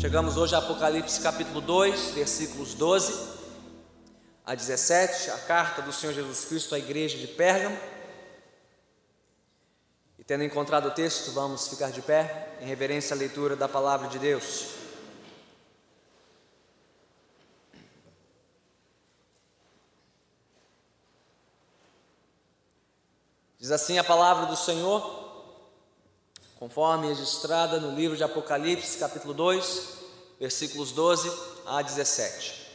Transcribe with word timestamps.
Chegamos 0.00 0.38
hoje 0.38 0.54
a 0.54 0.58
Apocalipse 0.60 1.20
capítulo 1.20 1.60
2, 1.60 2.12
versículos 2.12 2.72
12 2.72 3.38
a 4.46 4.54
17, 4.54 5.30
a 5.30 5.36
carta 5.40 5.82
do 5.82 5.92
Senhor 5.92 6.14
Jesus 6.14 6.46
Cristo 6.46 6.74
à 6.74 6.78
igreja 6.78 7.18
de 7.18 7.26
Pérgamo. 7.26 7.78
E 10.18 10.24
tendo 10.24 10.42
encontrado 10.42 10.88
o 10.88 10.90
texto, 10.90 11.32
vamos 11.32 11.68
ficar 11.68 11.90
de 11.90 12.00
pé 12.00 12.56
em 12.62 12.64
reverência 12.64 13.14
à 13.14 13.18
leitura 13.18 13.54
da 13.54 13.68
palavra 13.68 14.08
de 14.08 14.18
Deus. 14.18 14.68
Diz 23.58 23.70
assim 23.70 23.98
a 23.98 24.04
palavra 24.04 24.46
do 24.46 24.56
Senhor: 24.56 25.19
conforme 26.60 27.08
registrada 27.08 27.80
no 27.80 27.96
livro 27.96 28.14
de 28.14 28.22
Apocalipse, 28.22 28.98
capítulo 28.98 29.32
2, 29.32 29.82
versículos 30.38 30.92
12 30.92 31.32
a 31.64 31.80
17. 31.80 32.68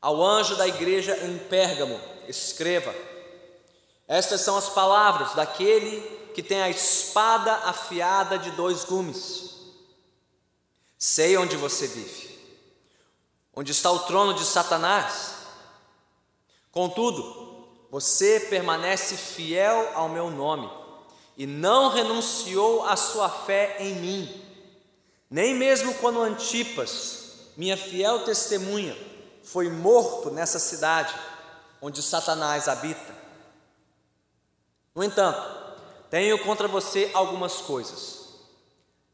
Ao 0.00 0.22
anjo 0.22 0.54
da 0.54 0.68
igreja 0.68 1.16
em 1.26 1.38
Pérgamo, 1.38 2.00
escreva: 2.28 2.94
Estas 4.06 4.42
são 4.42 4.56
as 4.56 4.68
palavras 4.68 5.34
daquele 5.34 6.00
que 6.36 6.42
tem 6.42 6.62
a 6.62 6.70
espada 6.70 7.52
afiada 7.52 8.38
de 8.38 8.52
dois 8.52 8.84
gumes. 8.84 9.56
Sei 10.96 11.36
onde 11.36 11.56
você 11.56 11.88
vive, 11.88 12.38
onde 13.52 13.72
está 13.72 13.90
o 13.90 13.98
trono 13.98 14.34
de 14.34 14.44
Satanás. 14.44 15.34
Contudo, 16.70 17.66
você 17.90 18.38
permanece 18.38 19.16
fiel 19.16 19.90
ao 19.96 20.08
meu 20.08 20.30
nome 20.30 20.81
e 21.36 21.46
não 21.46 21.88
renunciou 21.88 22.84
à 22.84 22.96
sua 22.96 23.28
fé 23.28 23.76
em 23.78 23.94
mim, 23.94 24.44
nem 25.30 25.54
mesmo 25.54 25.94
quando 25.94 26.20
Antipas, 26.20 27.52
minha 27.56 27.76
fiel 27.76 28.24
testemunha, 28.24 28.96
foi 29.42 29.68
morto 29.70 30.30
nessa 30.30 30.58
cidade 30.58 31.14
onde 31.80 32.02
Satanás 32.02 32.68
habita. 32.68 33.14
No 34.94 35.02
entanto, 35.02 35.42
tenho 36.10 36.38
contra 36.44 36.68
você 36.68 37.10
algumas 37.14 37.56
coisas. 37.56 38.28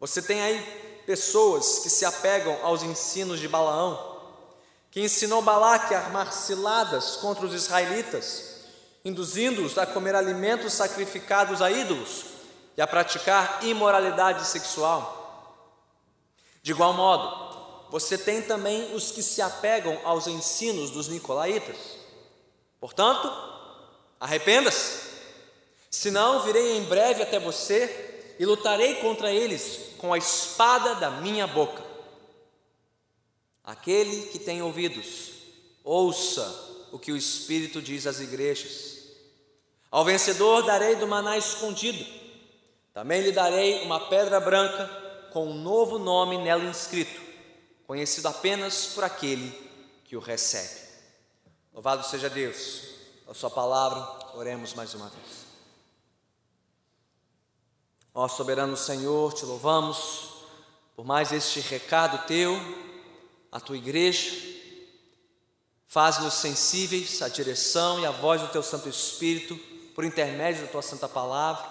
Você 0.00 0.20
tem 0.20 0.42
aí 0.42 0.60
pessoas 1.06 1.78
que 1.78 1.88
se 1.88 2.04
apegam 2.04 2.58
aos 2.62 2.82
ensinos 2.82 3.38
de 3.40 3.48
Balaão, 3.48 4.18
que 4.90 5.00
ensinou 5.00 5.40
Balaque 5.40 5.94
a 5.94 6.00
armar 6.00 6.32
ciladas 6.32 7.16
contra 7.16 7.46
os 7.46 7.54
israelitas 7.54 8.47
induzindo-os 9.08 9.78
a 9.78 9.86
comer 9.86 10.14
alimentos 10.14 10.74
sacrificados 10.74 11.62
a 11.62 11.70
ídolos 11.70 12.24
e 12.76 12.82
a 12.82 12.86
praticar 12.86 13.64
imoralidade 13.64 14.46
sexual. 14.46 15.16
De 16.62 16.72
igual 16.72 16.92
modo, 16.92 17.88
você 17.90 18.18
tem 18.18 18.42
também 18.42 18.94
os 18.94 19.10
que 19.10 19.22
se 19.22 19.40
apegam 19.40 19.98
aos 20.04 20.26
ensinos 20.26 20.90
dos 20.90 21.08
nicolaítas. 21.08 21.76
Portanto, 22.78 23.32
arrependa-se, 24.20 25.08
senão 25.90 26.42
virei 26.42 26.76
em 26.76 26.84
breve 26.84 27.22
até 27.22 27.40
você 27.40 28.36
e 28.38 28.44
lutarei 28.44 28.96
contra 28.96 29.32
eles 29.32 29.94
com 29.96 30.12
a 30.12 30.18
espada 30.18 30.96
da 30.96 31.10
minha 31.10 31.46
boca. 31.46 31.82
Aquele 33.64 34.26
que 34.26 34.38
tem 34.38 34.62
ouvidos, 34.62 35.32
ouça 35.82 36.68
o 36.92 36.98
que 36.98 37.12
o 37.12 37.16
Espírito 37.16 37.82
diz 37.82 38.06
às 38.06 38.20
igrejas. 38.20 38.97
Ao 39.90 40.04
vencedor 40.04 40.62
darei 40.62 40.96
do 40.96 41.06
maná 41.06 41.38
escondido, 41.38 42.04
também 42.92 43.22
lhe 43.22 43.32
darei 43.32 43.82
uma 43.84 44.08
pedra 44.08 44.38
branca 44.38 44.86
com 45.32 45.46
um 45.48 45.54
novo 45.54 45.98
nome 45.98 46.38
nela 46.38 46.64
inscrito, 46.64 47.20
conhecido 47.86 48.28
apenas 48.28 48.86
por 48.88 49.04
aquele 49.04 49.50
que 50.04 50.16
o 50.16 50.20
recebe. 50.20 50.88
Louvado 51.72 52.04
seja 52.04 52.28
Deus, 52.28 52.82
a 53.26 53.34
Sua 53.34 53.50
palavra, 53.50 54.36
oremos 54.36 54.74
mais 54.74 54.94
uma 54.94 55.08
vez. 55.08 55.46
Ó 58.14 58.26
soberano 58.26 58.76
Senhor, 58.76 59.32
te 59.32 59.44
louvamos 59.44 60.38
por 60.96 61.04
mais 61.06 61.30
este 61.32 61.60
recado 61.60 62.26
teu, 62.26 62.58
à 63.52 63.60
tua 63.60 63.76
igreja 63.76 64.58
Faz-nos 65.88 66.34
sensíveis 66.34 67.22
à 67.22 67.28
direção 67.28 67.98
e 67.98 68.04
à 68.04 68.10
voz 68.10 68.42
do 68.42 68.48
Teu 68.48 68.62
Santo 68.62 68.90
Espírito, 68.90 69.58
por 69.98 70.04
intermédio 70.04 70.62
da 70.62 70.70
Tua 70.70 70.80
Santa 70.80 71.08
Palavra. 71.08 71.66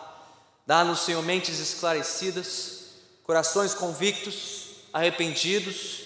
Dá-nos, 0.65 0.99
Senhor, 0.99 1.23
mentes 1.23 1.59
esclarecidas, 1.59 2.89
corações 3.23 3.73
convictos, 3.73 4.81
arrependidos 4.91 6.01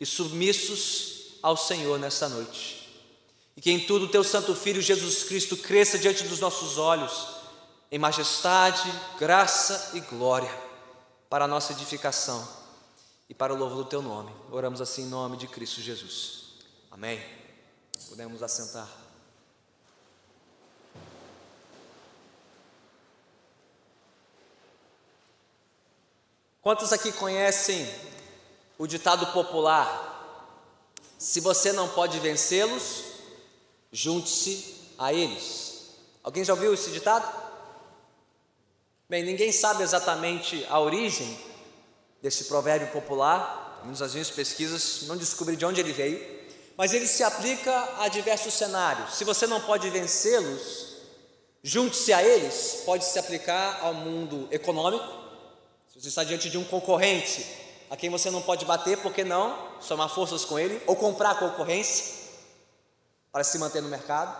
e 0.00 0.06
submissos 0.06 1.34
ao 1.42 1.54
Senhor 1.54 1.98
nesta 1.98 2.30
noite. 2.30 2.98
E 3.54 3.60
que 3.60 3.70
em 3.70 3.78
tudo 3.78 4.06
o 4.06 4.08
Teu 4.08 4.24
Santo 4.24 4.54
Filho 4.54 4.80
Jesus 4.80 5.24
Cristo 5.24 5.54
cresça 5.54 5.98
diante 5.98 6.24
dos 6.24 6.40
nossos 6.40 6.78
olhos, 6.78 7.26
em 7.92 7.98
majestade, 7.98 8.90
graça 9.18 9.90
e 9.92 10.00
glória, 10.00 10.50
para 11.28 11.44
a 11.44 11.48
nossa 11.48 11.74
edificação 11.74 12.48
e 13.28 13.34
para 13.34 13.52
o 13.52 13.56
louvor 13.58 13.84
do 13.84 13.90
Teu 13.90 14.00
nome. 14.00 14.32
Oramos 14.50 14.80
assim 14.80 15.02
em 15.02 15.08
nome 15.10 15.36
de 15.36 15.46
Cristo 15.46 15.82
Jesus. 15.82 16.54
Amém. 16.90 17.22
Podemos 18.08 18.42
assentar. 18.42 19.05
Quantos 26.66 26.92
aqui 26.92 27.12
conhecem 27.12 27.88
o 28.76 28.88
ditado 28.88 29.24
popular? 29.26 30.50
Se 31.16 31.38
você 31.38 31.72
não 31.72 31.88
pode 31.88 32.18
vencê-los, 32.18 33.04
junte-se 33.92 34.74
a 34.98 35.12
eles. 35.12 35.90
Alguém 36.24 36.42
já 36.42 36.54
ouviu 36.54 36.74
esse 36.74 36.90
ditado? 36.90 37.24
Bem, 39.08 39.22
ninguém 39.22 39.52
sabe 39.52 39.84
exatamente 39.84 40.66
a 40.68 40.80
origem 40.80 41.38
desse 42.20 42.46
provérbio 42.46 42.88
popular, 42.88 43.82
menos 43.84 44.02
as 44.02 44.14
minhas 44.14 44.30
pesquisas 44.30 45.02
não 45.06 45.16
descobri 45.16 45.54
de 45.54 45.64
onde 45.64 45.80
ele 45.80 45.92
veio, 45.92 46.20
mas 46.76 46.92
ele 46.92 47.06
se 47.06 47.22
aplica 47.22 47.94
a 48.00 48.08
diversos 48.08 48.54
cenários. 48.54 49.14
Se 49.14 49.22
você 49.22 49.46
não 49.46 49.60
pode 49.60 49.88
vencê-los, 49.88 50.96
junte-se 51.62 52.12
a 52.12 52.24
eles, 52.24 52.82
pode 52.84 53.04
se 53.04 53.20
aplicar 53.20 53.78
ao 53.82 53.94
mundo 53.94 54.48
econômico. 54.50 55.25
Se 55.96 56.02
você 56.02 56.08
está 56.08 56.24
diante 56.24 56.50
de 56.50 56.58
um 56.58 56.64
concorrente 56.64 57.42
a 57.88 57.96
quem 57.96 58.10
você 58.10 58.30
não 58.30 58.42
pode 58.42 58.66
bater, 58.66 58.98
por 58.98 59.14
que 59.14 59.24
não 59.24 59.80
somar 59.80 60.10
forças 60.10 60.44
com 60.44 60.58
ele 60.58 60.78
ou 60.86 60.94
comprar 60.94 61.38
concorrência 61.38 62.16
para 63.32 63.42
se 63.42 63.58
manter 63.58 63.80
no 63.80 63.88
mercado? 63.88 64.36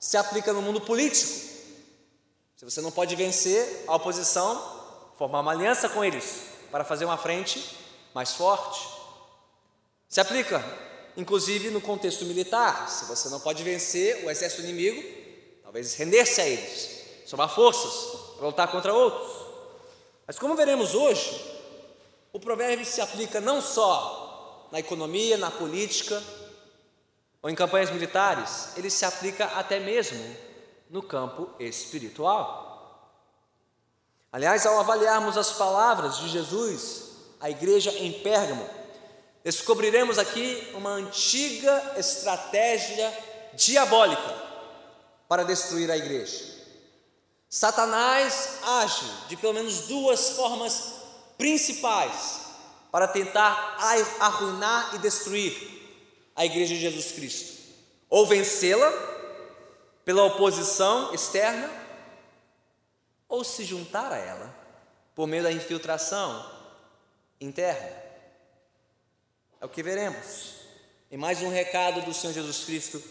Se 0.00 0.16
aplica 0.16 0.50
no 0.50 0.62
mundo 0.62 0.80
político. 0.80 1.30
Se 2.56 2.64
você 2.64 2.80
não 2.80 2.90
pode 2.90 3.14
vencer 3.16 3.84
a 3.86 3.96
oposição, 3.96 5.12
formar 5.18 5.40
uma 5.40 5.52
aliança 5.52 5.90
com 5.90 6.02
eles 6.02 6.44
para 6.70 6.84
fazer 6.84 7.04
uma 7.04 7.18
frente 7.18 7.62
mais 8.14 8.32
forte. 8.32 8.80
Se 10.08 10.22
aplica 10.22 10.64
inclusive 11.18 11.68
no 11.68 11.82
contexto 11.82 12.24
militar. 12.24 12.88
Se 12.88 13.04
você 13.04 13.28
não 13.28 13.40
pode 13.40 13.62
vencer 13.62 14.24
o 14.24 14.30
exército 14.30 14.62
inimigo, 14.62 15.02
talvez 15.62 15.92
render-se 15.96 16.40
a 16.40 16.46
eles, 16.46 17.02
somar 17.26 17.54
forças 17.54 18.36
para 18.38 18.46
lutar 18.46 18.70
contra 18.70 18.94
outros. 18.94 19.47
Mas 20.28 20.38
como 20.38 20.54
veremos 20.54 20.94
hoje, 20.94 21.42
o 22.34 22.38
provérbio 22.38 22.84
se 22.84 23.00
aplica 23.00 23.40
não 23.40 23.62
só 23.62 24.68
na 24.70 24.78
economia, 24.78 25.38
na 25.38 25.50
política 25.50 26.22
ou 27.40 27.48
em 27.48 27.54
campanhas 27.54 27.90
militares, 27.90 28.76
ele 28.76 28.90
se 28.90 29.06
aplica 29.06 29.46
até 29.46 29.80
mesmo 29.80 30.36
no 30.90 31.02
campo 31.02 31.48
espiritual. 31.58 32.68
Aliás, 34.30 34.66
ao 34.66 34.78
avaliarmos 34.78 35.38
as 35.38 35.52
palavras 35.52 36.18
de 36.18 36.28
Jesus 36.28 37.04
à 37.40 37.48
igreja 37.48 37.90
em 37.92 38.12
Pérgamo, 38.20 38.68
descobriremos 39.42 40.18
aqui 40.18 40.70
uma 40.74 40.90
antiga 40.90 41.94
estratégia 41.96 43.10
diabólica 43.54 44.34
para 45.26 45.42
destruir 45.42 45.90
a 45.90 45.96
igreja. 45.96 46.57
Satanás 47.48 48.58
age 48.62 49.06
de 49.28 49.36
pelo 49.36 49.54
menos 49.54 49.82
duas 49.82 50.30
formas 50.30 50.94
principais 51.38 52.46
para 52.90 53.08
tentar 53.08 53.76
arruinar 54.20 54.94
e 54.94 54.98
destruir 54.98 55.78
a 56.36 56.44
igreja 56.44 56.74
de 56.74 56.80
Jesus 56.80 57.12
Cristo: 57.12 57.58
ou 58.10 58.26
vencê-la 58.26 58.90
pela 60.04 60.24
oposição 60.24 61.14
externa, 61.14 61.70
ou 63.28 63.44
se 63.44 63.64
juntar 63.64 64.12
a 64.12 64.18
ela 64.18 64.54
por 65.14 65.26
meio 65.26 65.42
da 65.42 65.52
infiltração 65.52 66.50
interna. 67.40 68.08
É 69.60 69.66
o 69.66 69.68
que 69.68 69.82
veremos 69.82 70.54
em 71.10 71.16
mais 71.16 71.42
um 71.42 71.50
recado 71.50 72.02
do 72.02 72.12
Senhor 72.12 72.32
Jesus 72.32 72.64
Cristo 72.64 73.02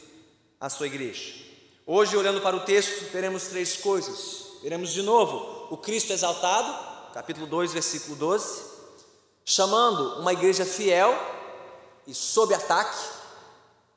à 0.60 0.70
sua 0.70 0.88
igreja. 0.88 1.47
Hoje, 1.90 2.18
olhando 2.18 2.42
para 2.42 2.54
o 2.54 2.66
texto, 2.66 3.10
veremos 3.14 3.44
três 3.44 3.78
coisas. 3.78 4.60
Veremos 4.62 4.92
de 4.92 5.02
novo 5.02 5.74
o 5.74 5.78
Cristo 5.78 6.12
exaltado, 6.12 7.14
capítulo 7.14 7.48
2, 7.48 7.72
versículo 7.72 8.14
12. 8.18 8.76
chamando 9.46 10.20
uma 10.20 10.34
igreja 10.34 10.66
fiel 10.66 11.18
e 12.06 12.14
sob 12.14 12.54
ataque, 12.54 12.98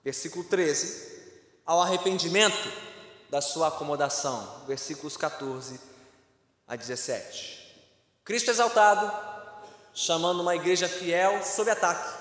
versículo 0.04 0.44
13, 0.44 1.20
ao 1.66 1.82
arrependimento 1.82 2.72
da 3.28 3.40
sua 3.40 3.66
acomodação, 3.66 4.62
versículos 4.68 5.16
14 5.16 5.80
a 6.68 6.76
17. 6.76 7.74
Cristo 8.24 8.52
exaltado, 8.52 9.12
chamando 9.92 10.42
uma 10.42 10.54
igreja 10.54 10.88
fiel 10.88 11.42
sob 11.44 11.68
ataque 11.68 12.20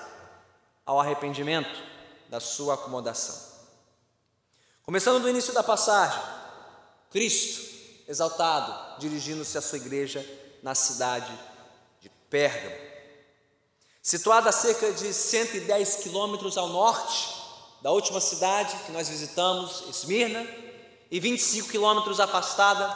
ao 0.84 0.98
arrependimento 0.98 1.80
da 2.28 2.40
sua 2.40 2.74
acomodação. 2.74 3.49
Começando 4.90 5.22
do 5.22 5.28
início 5.28 5.52
da 5.52 5.62
passagem, 5.62 6.20
Cristo 7.12 7.60
exaltado, 8.08 8.98
dirigindo-se 8.98 9.56
à 9.56 9.62
sua 9.62 9.78
igreja 9.78 10.28
na 10.64 10.74
cidade 10.74 11.32
de 12.00 12.08
Pérgamo. 12.28 12.74
Situada 14.02 14.48
a 14.48 14.52
cerca 14.52 14.90
de 14.90 15.14
110 15.14 15.94
quilômetros 15.94 16.58
ao 16.58 16.66
norte 16.66 17.28
da 17.80 17.92
última 17.92 18.20
cidade 18.20 18.76
que 18.84 18.90
nós 18.90 19.08
visitamos, 19.08 19.84
Esmirna, 19.88 20.44
e 21.08 21.20
25 21.20 21.68
quilômetros 21.68 22.18
afastada 22.18 22.88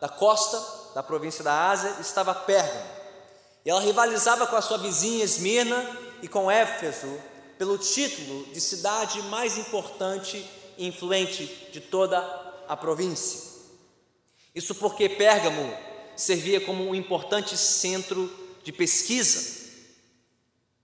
da 0.00 0.08
costa 0.08 0.92
da 0.92 1.04
província 1.04 1.44
da 1.44 1.70
Ásia, 1.70 1.98
estava 2.00 2.34
Pérgamo. 2.34 2.90
E 3.64 3.70
ela 3.70 3.80
rivalizava 3.80 4.44
com 4.44 4.56
a 4.56 4.60
sua 4.60 4.78
vizinha 4.78 5.22
Esmirna 5.22 5.98
e 6.20 6.26
com 6.26 6.50
Éfeso 6.50 7.16
pelo 7.56 7.78
título 7.78 8.44
de 8.46 8.60
cidade 8.60 9.22
mais 9.22 9.56
importante 9.56 10.57
influente 10.78 11.44
de 11.72 11.80
toda 11.80 12.18
a 12.68 12.76
província. 12.76 13.48
Isso 14.54 14.74
porque 14.74 15.08
Pérgamo 15.08 15.72
servia 16.16 16.60
como 16.60 16.88
um 16.88 16.94
importante 16.94 17.56
centro 17.56 18.30
de 18.62 18.72
pesquisa, 18.72 19.58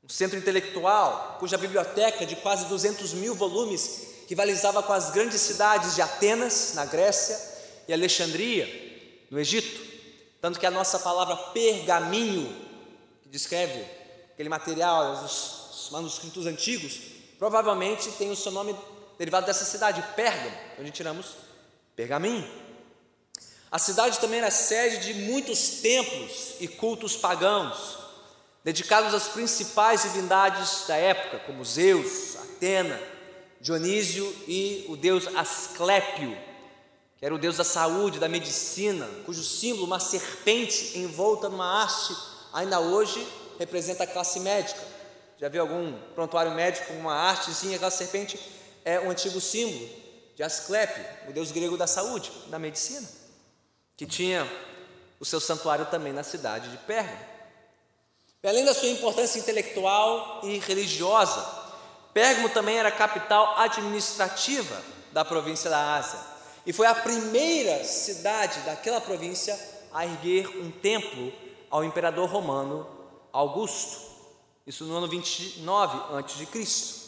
um 0.02 0.08
centro 0.08 0.38
intelectual, 0.38 1.36
cuja 1.38 1.58
biblioteca 1.58 2.26
de 2.26 2.36
quase 2.36 2.66
200 2.66 3.14
mil 3.14 3.34
volumes 3.34 4.14
rivalizava 4.28 4.82
com 4.82 4.92
as 4.92 5.10
grandes 5.10 5.40
cidades 5.40 5.94
de 5.94 6.02
Atenas, 6.02 6.72
na 6.74 6.84
Grécia, 6.84 7.38
e 7.86 7.92
Alexandria, 7.92 8.66
no 9.30 9.38
Egito. 9.38 9.82
Tanto 10.40 10.58
que 10.58 10.66
a 10.66 10.70
nossa 10.70 10.98
palavra 10.98 11.36
pergaminho, 11.36 12.54
que 13.22 13.28
descreve 13.28 13.84
aquele 14.32 14.48
material, 14.48 15.24
os 15.24 15.88
manuscritos 15.90 16.46
antigos, 16.46 17.00
provavelmente 17.38 18.10
tem 18.12 18.30
o 18.30 18.36
seu 18.36 18.52
nome 18.52 18.74
derivado 19.18 19.46
dessa 19.46 19.64
cidade, 19.64 20.02
Pérgamo, 20.14 20.56
onde 20.78 20.90
tiramos 20.90 21.36
pergaminho. 21.94 22.48
A 23.70 23.78
cidade 23.78 24.20
também 24.20 24.38
era 24.38 24.50
sede 24.50 25.12
de 25.12 25.14
muitos 25.14 25.80
templos 25.80 26.54
e 26.60 26.68
cultos 26.68 27.16
pagãos, 27.16 27.98
dedicados 28.62 29.12
às 29.12 29.28
principais 29.28 30.02
divindades 30.02 30.84
da 30.86 30.96
época, 30.96 31.40
como 31.40 31.64
Zeus, 31.64 32.36
Atena, 32.36 33.00
Dionísio 33.60 34.24
e 34.46 34.86
o 34.88 34.96
deus 34.96 35.26
Asclépio, 35.34 36.36
que 37.18 37.26
era 37.26 37.34
o 37.34 37.38
deus 37.38 37.56
da 37.56 37.64
saúde, 37.64 38.20
da 38.20 38.28
medicina, 38.28 39.08
cujo 39.26 39.42
símbolo, 39.42 39.86
uma 39.86 39.98
serpente 39.98 40.98
envolta 40.98 41.48
numa 41.48 41.82
haste, 41.82 42.14
ainda 42.52 42.78
hoje 42.78 43.26
representa 43.58 44.04
a 44.04 44.06
classe 44.06 44.38
médica. 44.40 44.80
Já 45.40 45.48
viu 45.48 45.62
algum 45.62 45.98
prontuário 46.14 46.52
médico 46.52 46.86
com 46.86 46.94
uma 46.94 47.28
hastezinha, 47.28 47.76
aquela 47.76 47.90
serpente 47.90 48.38
é 48.84 49.00
um 49.00 49.10
antigo 49.10 49.40
símbolo 49.40 49.88
de 50.36 50.42
Asclépio, 50.42 51.04
o 51.28 51.32
deus 51.32 51.50
grego 51.50 51.76
da 51.76 51.86
saúde, 51.86 52.30
da 52.48 52.58
medicina 52.58 53.24
que 53.96 54.06
tinha 54.06 54.50
o 55.20 55.24
seu 55.24 55.40
santuário 55.40 55.86
também 55.86 56.12
na 56.12 56.22
cidade 56.22 56.70
de 56.70 56.76
Pérgamo. 56.78 57.34
Além 58.44 58.64
da 58.64 58.74
sua 58.74 58.88
importância 58.88 59.38
intelectual 59.38 60.40
e 60.42 60.58
religiosa, 60.58 61.64
Pérgamo 62.12 62.48
também 62.50 62.76
era 62.76 62.90
capital 62.90 63.58
administrativa 63.58 64.82
da 65.12 65.24
província 65.24 65.70
da 65.70 65.94
Ásia 65.94 66.18
e 66.66 66.72
foi 66.72 66.86
a 66.86 66.94
primeira 66.94 67.84
cidade 67.84 68.60
daquela 68.60 69.00
província 69.00 69.58
a 69.92 70.04
erguer 70.04 70.48
um 70.48 70.70
templo 70.70 71.32
ao 71.70 71.84
imperador 71.84 72.28
romano 72.28 72.86
Augusto, 73.32 74.00
isso 74.66 74.84
no 74.84 74.96
ano 74.96 75.08
29 75.08 76.16
a.C. 76.16 77.03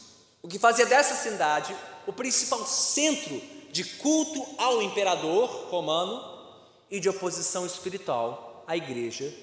O 0.46 0.48
que 0.48 0.60
fazia 0.60 0.86
dessa 0.86 1.16
cidade 1.16 1.76
o 2.06 2.12
principal 2.12 2.64
centro 2.64 3.42
de 3.72 3.82
culto 3.82 4.46
ao 4.58 4.80
imperador 4.80 5.48
romano 5.68 6.22
e 6.88 7.00
de 7.00 7.08
oposição 7.08 7.66
espiritual 7.66 8.62
à 8.64 8.76
igreja 8.76 9.34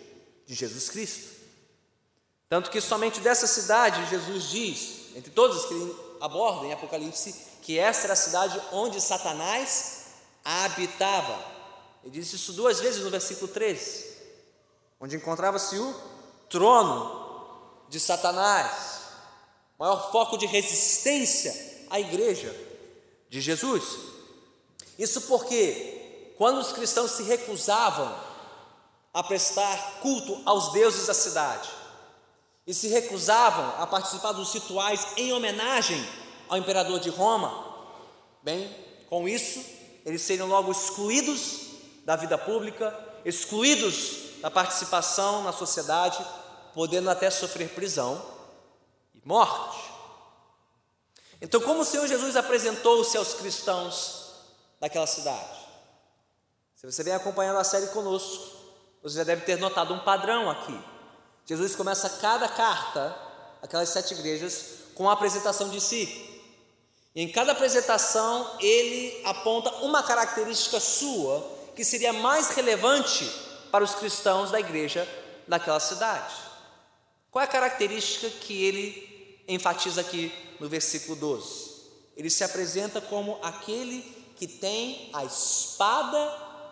de 0.45 0.55
Jesus 0.55 0.89
Cristo. 0.89 1.29
Tanto 2.47 2.71
que 2.71 2.79
somente 2.79 3.19
dessa 3.19 3.47
cidade 3.47 4.09
Jesus 4.09 4.45
diz, 4.45 5.13
entre 5.13 5.29
todas 5.29 5.65
que 5.65 5.73
ele 5.73 5.93
aborda 6.21 6.67
em 6.67 6.71
Apocalipse, 6.71 7.35
que 7.61 7.77
essa 7.77 8.05
era 8.05 8.13
a 8.13 8.15
cidade 8.15 8.61
onde 8.71 9.01
Satanás 9.01 10.05
habitava. 10.45 11.37
Ele 12.01 12.11
disse 12.11 12.37
isso 12.37 12.53
duas 12.53 12.79
vezes 12.79 13.03
no 13.03 13.09
versículo 13.09 13.49
13, 13.49 14.05
onde 15.01 15.17
encontrava-se 15.17 15.77
o 15.77 15.93
trono 16.47 17.83
de 17.89 17.99
Satanás, 17.99 18.92
maior 19.77 20.11
foco 20.11 20.37
de 20.37 20.45
resistência 20.45 21.85
à 21.89 21.99
igreja 21.99 22.53
de 23.29 23.41
Jesus. 23.41 23.83
Isso 24.97 25.21
porque 25.21 26.33
quando 26.37 26.59
os 26.59 26.71
cristãos 26.71 27.11
se 27.11 27.23
recusavam 27.23 28.13
a 29.13 29.23
prestar 29.23 29.99
culto 30.01 30.41
aos 30.45 30.71
deuses 30.71 31.07
da 31.07 31.13
cidade 31.13 31.69
e 32.65 32.73
se 32.73 32.87
recusavam 32.87 33.81
a 33.81 33.85
participar 33.85 34.31
dos 34.31 34.53
rituais 34.53 35.07
em 35.17 35.33
homenagem 35.33 36.03
ao 36.47 36.57
imperador 36.57 36.99
de 36.99 37.09
Roma, 37.09 37.75
bem, 38.41 38.69
com 39.09 39.27
isso, 39.27 39.63
eles 40.05 40.21
seriam 40.21 40.47
logo 40.47 40.71
excluídos 40.71 41.61
da 42.05 42.15
vida 42.15 42.37
pública, 42.37 42.97
excluídos 43.23 44.41
da 44.41 44.51
participação 44.51 45.43
na 45.43 45.53
sociedade, 45.53 46.23
podendo 46.73 47.09
até 47.09 47.29
sofrer 47.29 47.69
prisão 47.69 48.32
morte. 49.23 49.91
Então, 51.41 51.59
como 51.59 51.81
o 51.81 51.85
Senhor 51.85 52.07
Jesus 52.07 52.35
apresentou-se 52.35 53.17
aos 53.17 53.33
cristãos 53.33 54.31
daquela 54.79 55.07
cidade? 55.07 55.59
Se 56.75 56.85
você 56.89 57.03
vem 57.03 57.13
acompanhando 57.13 57.59
a 57.59 57.63
série 57.63 57.87
conosco, 57.87 58.53
você 59.01 59.17
já 59.17 59.23
deve 59.23 59.43
ter 59.43 59.57
notado 59.57 59.93
um 59.93 59.99
padrão 59.99 60.49
aqui. 60.49 60.79
Jesus 61.45 61.75
começa 61.75 62.09
cada 62.21 62.47
carta, 62.47 63.15
aquelas 63.61 63.89
sete 63.89 64.13
igrejas, 64.13 64.79
com 64.95 65.09
a 65.09 65.13
apresentação 65.13 65.69
de 65.69 65.81
si. 65.81 66.41
E 67.13 67.21
em 67.21 67.31
cada 67.31 67.51
apresentação 67.51 68.57
ele 68.59 69.21
aponta 69.25 69.69
uma 69.77 70.01
característica 70.01 70.79
sua 70.79 71.45
que 71.75 71.83
seria 71.83 72.13
mais 72.13 72.49
relevante 72.49 73.29
para 73.71 73.83
os 73.83 73.95
cristãos 73.95 74.51
da 74.51 74.59
igreja 74.59 75.07
daquela 75.47 75.79
cidade. 75.79 76.33
Qual 77.29 77.41
é 77.41 77.45
a 77.45 77.51
característica 77.51 78.29
que 78.29 78.63
ele 78.63 79.12
enfatiza 79.47 80.01
aqui 80.01 80.31
no 80.59 80.69
versículo 80.69 81.15
12? 81.15 81.73
Ele 82.15 82.29
se 82.29 82.43
apresenta 82.43 83.01
como 83.01 83.39
aquele 83.41 84.01
que 84.35 84.47
tem 84.47 85.09
a 85.13 85.23
espada 85.25 86.17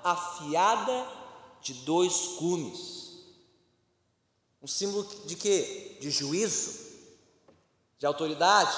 afiada 0.04 1.08
de 1.62 1.74
dois 1.74 2.36
gumes. 2.40 3.02
Um 4.62 4.68
símbolo 4.68 5.08
de 5.26 5.36
quê? 5.36 5.98
De 6.00 6.12
juízo, 6.12 6.80
de 7.98 8.06
autoridade. 8.06 8.78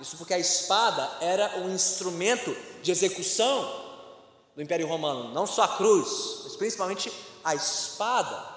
Isso 0.00 0.16
porque 0.16 0.34
a 0.34 0.38
espada 0.38 1.18
era 1.20 1.58
um 1.60 1.74
instrumento 1.74 2.54
de 2.82 2.90
execução 2.90 3.82
do 4.54 4.62
Império 4.62 4.86
Romano, 4.86 5.32
não 5.32 5.46
só 5.46 5.62
a 5.62 5.76
cruz, 5.76 6.40
mas 6.44 6.56
principalmente 6.56 7.10
a 7.42 7.54
espada. 7.54 8.52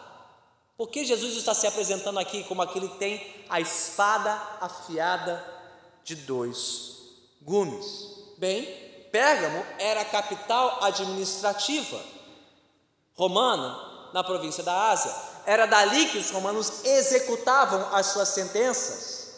Por 0.77 0.89
que 0.89 1.05
Jesus 1.05 1.35
está 1.37 1.53
se 1.53 1.67
apresentando 1.67 2.19
aqui 2.19 2.43
como 2.43 2.61
aquele 2.61 2.89
que 2.89 2.97
tem 2.97 3.34
a 3.49 3.59
espada 3.59 4.41
afiada 4.61 5.43
de 6.03 6.15
dois 6.15 6.97
gumes? 7.41 7.85
Bem, 8.37 8.65
Pérgamo 9.11 9.65
era 9.79 10.01
a 10.01 10.05
capital 10.05 10.83
administrativa 10.83 12.01
romana 13.15 14.09
na 14.13 14.23
província 14.23 14.63
da 14.63 14.91
Ásia. 14.91 15.13
Era 15.45 15.65
dali 15.65 16.09
que 16.09 16.17
os 16.17 16.31
romanos 16.31 16.83
executavam 16.83 17.95
as 17.95 18.07
suas 18.07 18.29
sentenças 18.29 19.35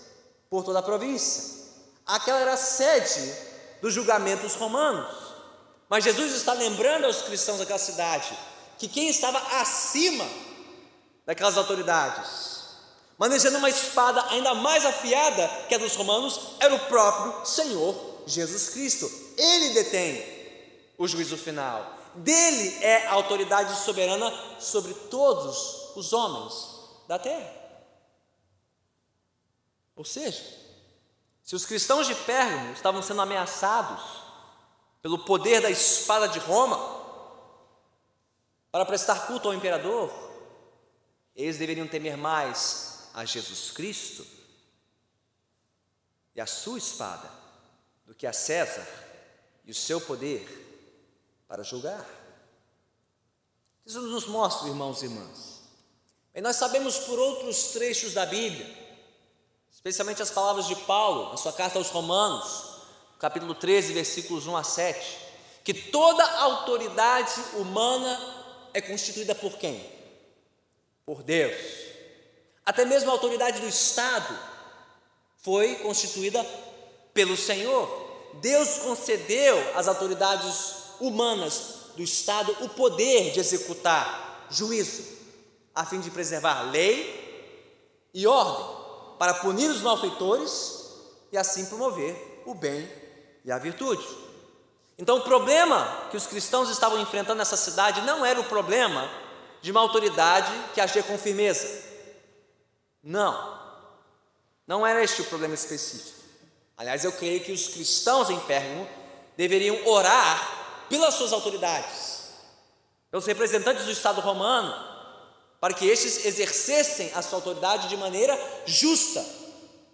por 0.49 0.63
toda 0.63 0.79
a 0.79 0.83
província. 0.83 1.57
Aquela 2.05 2.39
era 2.39 2.53
a 2.53 2.57
sede 2.57 3.35
dos 3.81 3.93
julgamentos 3.93 4.55
romanos. 4.55 5.27
Mas 5.89 6.03
Jesus 6.03 6.33
está 6.33 6.53
lembrando 6.53 7.05
aos 7.05 7.21
cristãos 7.21 7.59
daquela 7.59 7.79
cidade 7.79 8.37
que 8.77 8.87
quem 8.87 9.09
estava 9.09 9.37
acima 9.59 10.27
daquelas 11.25 11.57
autoridades, 11.57 12.56
manejando 13.17 13.57
uma 13.57 13.69
espada 13.69 14.23
ainda 14.29 14.53
mais 14.53 14.85
afiada 14.85 15.47
que 15.67 15.75
a 15.75 15.77
dos 15.77 15.95
romanos, 15.95 16.55
era 16.59 16.73
o 16.75 16.79
próprio 16.87 17.45
Senhor 17.45 17.95
Jesus 18.25 18.69
Cristo. 18.69 19.09
Ele 19.37 19.69
detém 19.69 20.23
o 20.97 21.07
juízo 21.07 21.37
final. 21.37 21.95
Dele 22.15 22.83
é 22.83 23.07
a 23.07 23.13
autoridade 23.13 23.75
soberana 23.83 24.31
sobre 24.59 24.93
todos 24.93 25.95
os 25.95 26.13
homens 26.13 26.53
da 27.07 27.17
terra. 27.17 27.53
Ou 29.95 30.05
seja, 30.05 30.43
se 31.43 31.55
os 31.55 31.65
cristãos 31.65 32.07
de 32.07 32.13
Pérgamo 32.13 32.73
estavam 32.73 33.01
sendo 33.01 33.21
ameaçados 33.21 34.01
pelo 35.01 35.19
poder 35.19 35.61
da 35.61 35.69
espada 35.69 36.27
de 36.27 36.39
Roma 36.39 36.97
para 38.71 38.85
prestar 38.85 39.27
culto 39.27 39.47
ao 39.47 39.53
imperador, 39.53 40.11
eles 41.35 41.57
deveriam 41.57 41.87
temer 41.87 42.17
mais 42.17 42.96
a 43.17 43.25
Jesus 43.25 43.71
Cristo 43.71 44.25
e 46.35 46.39
a 46.39 46.45
sua 46.45 46.77
espada 46.77 47.29
do 48.05 48.13
que 48.13 48.27
a 48.27 48.33
César 48.33 48.87
e 49.65 49.71
o 49.71 49.75
seu 49.75 49.99
poder 49.99 50.45
para 51.47 51.63
julgar. 51.63 52.05
Isso 53.85 53.99
nos 54.01 54.27
mostra, 54.27 54.67
irmãos 54.67 55.01
e 55.01 55.05
irmãs. 55.05 55.61
E 56.35 56.41
nós 56.41 56.57
sabemos 56.57 56.99
por 56.99 57.17
outros 57.17 57.69
trechos 57.69 58.13
da 58.13 58.25
Bíblia 58.25 58.87
especialmente 59.77 60.21
as 60.21 60.31
palavras 60.31 60.67
de 60.67 60.75
Paulo, 60.75 61.29
na 61.29 61.37
sua 61.37 61.53
carta 61.53 61.77
aos 61.77 61.89
Romanos, 61.89 62.81
capítulo 63.19 63.55
13, 63.55 63.93
versículos 63.93 64.45
1 64.45 64.57
a 64.57 64.63
7, 64.63 65.17
que 65.63 65.73
toda 65.73 66.29
autoridade 66.39 67.39
humana 67.53 68.19
é 68.73 68.81
constituída 68.81 69.33
por 69.33 69.57
quem? 69.57 69.81
Por 71.05 71.23
Deus. 71.23 71.86
Até 72.67 72.83
mesmo 72.83 73.09
a 73.09 73.13
autoridade 73.13 73.61
do 73.61 73.67
Estado 73.69 74.37
foi 75.37 75.75
constituída 75.75 76.45
pelo 77.13 77.37
Senhor. 77.37 77.89
Deus 78.41 78.79
concedeu 78.79 79.57
às 79.73 79.87
autoridades 79.87 80.73
humanas 80.99 81.93
do 81.95 82.03
Estado 82.03 82.53
o 82.59 82.67
poder 82.67 83.31
de 83.31 83.39
executar 83.39 84.45
juízo, 84.49 85.01
a 85.73 85.85
fim 85.85 86.01
de 86.01 86.11
preservar 86.11 86.63
lei 86.63 88.11
e 88.13 88.27
ordem 88.27 88.65
para 89.17 89.35
punir 89.35 89.69
os 89.69 89.81
malfeitores 89.81 90.91
e 91.31 91.37
assim 91.37 91.67
promover 91.67 92.43
o 92.45 92.53
bem 92.53 92.91
e 93.45 93.51
a 93.51 93.57
virtude. 93.57 94.05
Então, 94.99 95.19
o 95.19 95.23
problema 95.23 96.09
que 96.11 96.17
os 96.17 96.27
cristãos 96.27 96.69
estavam 96.69 96.99
enfrentando 96.99 97.37
nessa 97.37 97.55
cidade 97.55 98.01
não 98.01 98.25
era 98.25 98.41
o 98.41 98.43
problema 98.43 99.09
de 99.61 99.71
uma 99.71 99.79
autoridade 99.79 100.51
que 100.73 100.81
agia 100.81 101.01
com 101.01 101.17
firmeza. 101.17 101.87
Não, 103.07 103.57
não 104.67 104.85
era 104.85 105.01
este 105.01 105.21
o 105.21 105.25
problema 105.25 105.53
específico. 105.53 106.19
Aliás, 106.75 107.05
eu 107.05 107.11
creio 107.13 107.39
que 107.39 107.53
os 107.53 107.69
cristãos 107.69 108.29
em 108.29 108.37
Pérgamo 108.41 108.85
deveriam 109.37 109.87
orar 109.87 110.85
pelas 110.89 111.13
suas 111.13 111.31
autoridades, 111.31 112.33
pelos 113.09 113.25
representantes 113.25 113.85
do 113.85 113.91
Estado 113.91 114.19
romano, 114.19 114.75
para 115.57 115.73
que 115.73 115.87
estes 115.87 116.25
exercessem 116.25 117.09
a 117.15 117.21
sua 117.21 117.37
autoridade 117.37 117.87
de 117.87 117.95
maneira 117.95 118.37
justa, 118.65 119.25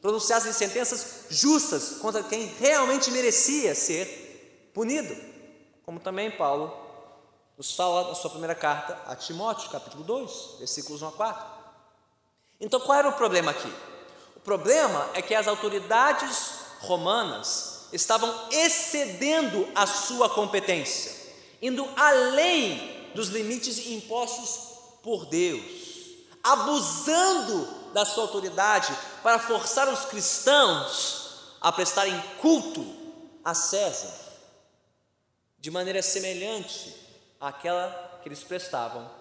pronunciassem 0.01 0.51
sentenças 0.51 1.27
justas 1.29 2.00
contra 2.00 2.24
quem 2.24 2.48
realmente 2.60 3.12
merecia 3.12 3.75
ser 3.75 4.72
punido, 4.74 5.15
como 5.84 6.00
também 6.00 6.32
Paulo 6.32 6.75
nos 7.55 7.75
fala 7.75 8.08
na 8.08 8.15
sua 8.15 8.32
primeira 8.32 8.55
carta 8.55 9.00
a 9.05 9.15
Timóteo, 9.15 9.70
capítulo 9.70 10.03
2, 10.03 10.55
versículos 10.58 11.03
1 11.03 11.08
a 11.10 11.12
4. 11.12 11.52
Então, 12.63 12.79
qual 12.79 12.98
era 12.98 13.10
o 13.10 13.13
problema 13.13 13.51
aqui? 13.51 13.72
O 14.38 14.39
problema 14.39 15.10
é 15.13 15.22
que 15.22 15.36
as 15.36 15.50
autoridades 15.50 16.53
romanas 16.79 17.89
estavam 17.91 18.34
excedendo 18.51 19.67
a 19.75 19.86
sua 19.86 20.29
competência, 20.29 21.12
indo 21.62 21.86
além 21.98 23.12
dos 23.13 23.27
limites 23.27 23.86
impostos 23.88 24.77
por 25.03 25.25
Deus, 25.25 25.62
abusando 26.41 27.91
da 27.93 28.05
sua 28.05 28.24
autoridade 28.24 28.98
para 29.22 29.39
forçar 29.39 29.89
os 29.89 30.05
cristãos 30.05 31.58
a 31.60 31.70
prestarem 31.70 32.17
culto 32.39 32.86
a 33.43 33.53
César, 33.53 34.13
de 35.60 35.70
maneira 35.70 36.01
semelhante 36.01 36.96
àquela 37.41 38.20
que 38.24 38.29
eles 38.29 38.41
prestavam 38.41 39.12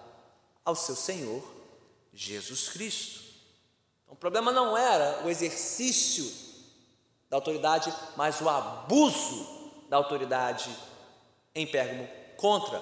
ao 0.63 0.77
seu 0.77 0.95
Senhor 0.95 1.43
Jesus 2.13 2.69
Cristo. 2.69 3.22
O 4.13 4.15
problema 4.15 4.51
não 4.51 4.77
era 4.77 5.23
o 5.25 5.29
exercício 5.29 6.31
da 7.31 7.35
autoridade, 7.35 7.91
mas 8.15 8.39
o 8.41 8.47
abuso 8.47 9.47
da 9.89 9.97
autoridade 9.97 10.69
em 11.55 11.65
Pérgamo 11.65 12.07
contra 12.37 12.79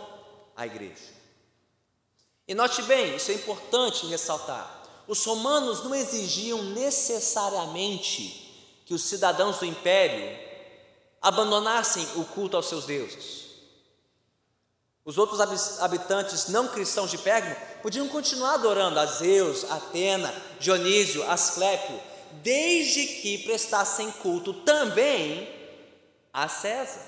a 0.58 0.66
igreja. 0.66 1.08
E 2.46 2.54
note 2.54 2.82
bem, 2.82 3.16
isso 3.16 3.32
é 3.32 3.36
importante 3.36 4.06
ressaltar. 4.08 4.84
Os 5.08 5.24
romanos 5.24 5.86
não 5.86 5.96
exigiam 5.96 6.62
necessariamente 6.64 8.82
que 8.86 8.94
os 8.94 9.06
cidadãos 9.06 9.58
do 9.58 9.66
império 9.66 10.38
abandonassem 11.22 12.06
o 12.18 12.26
culto 12.26 12.58
aos 12.58 12.66
seus 12.66 12.86
deuses. 12.86 13.51
Os 15.12 15.18
outros 15.18 15.42
habitantes 15.82 16.48
não 16.48 16.70
cristãos 16.70 17.12
de 17.12 17.18
Pérgamo 17.18 17.54
podiam 17.84 18.08
continuar 18.08 18.54
adorando 18.54 18.98
a 18.98 19.06
Zeus, 19.06 19.70
Atena, 19.70 20.34
Dionísio, 20.58 21.30
Asclépio, 21.30 22.00
desde 22.42 23.06
que 23.06 23.40
prestassem 23.40 24.10
culto 24.10 24.54
também 24.54 25.54
a 26.32 26.48
César. 26.48 27.02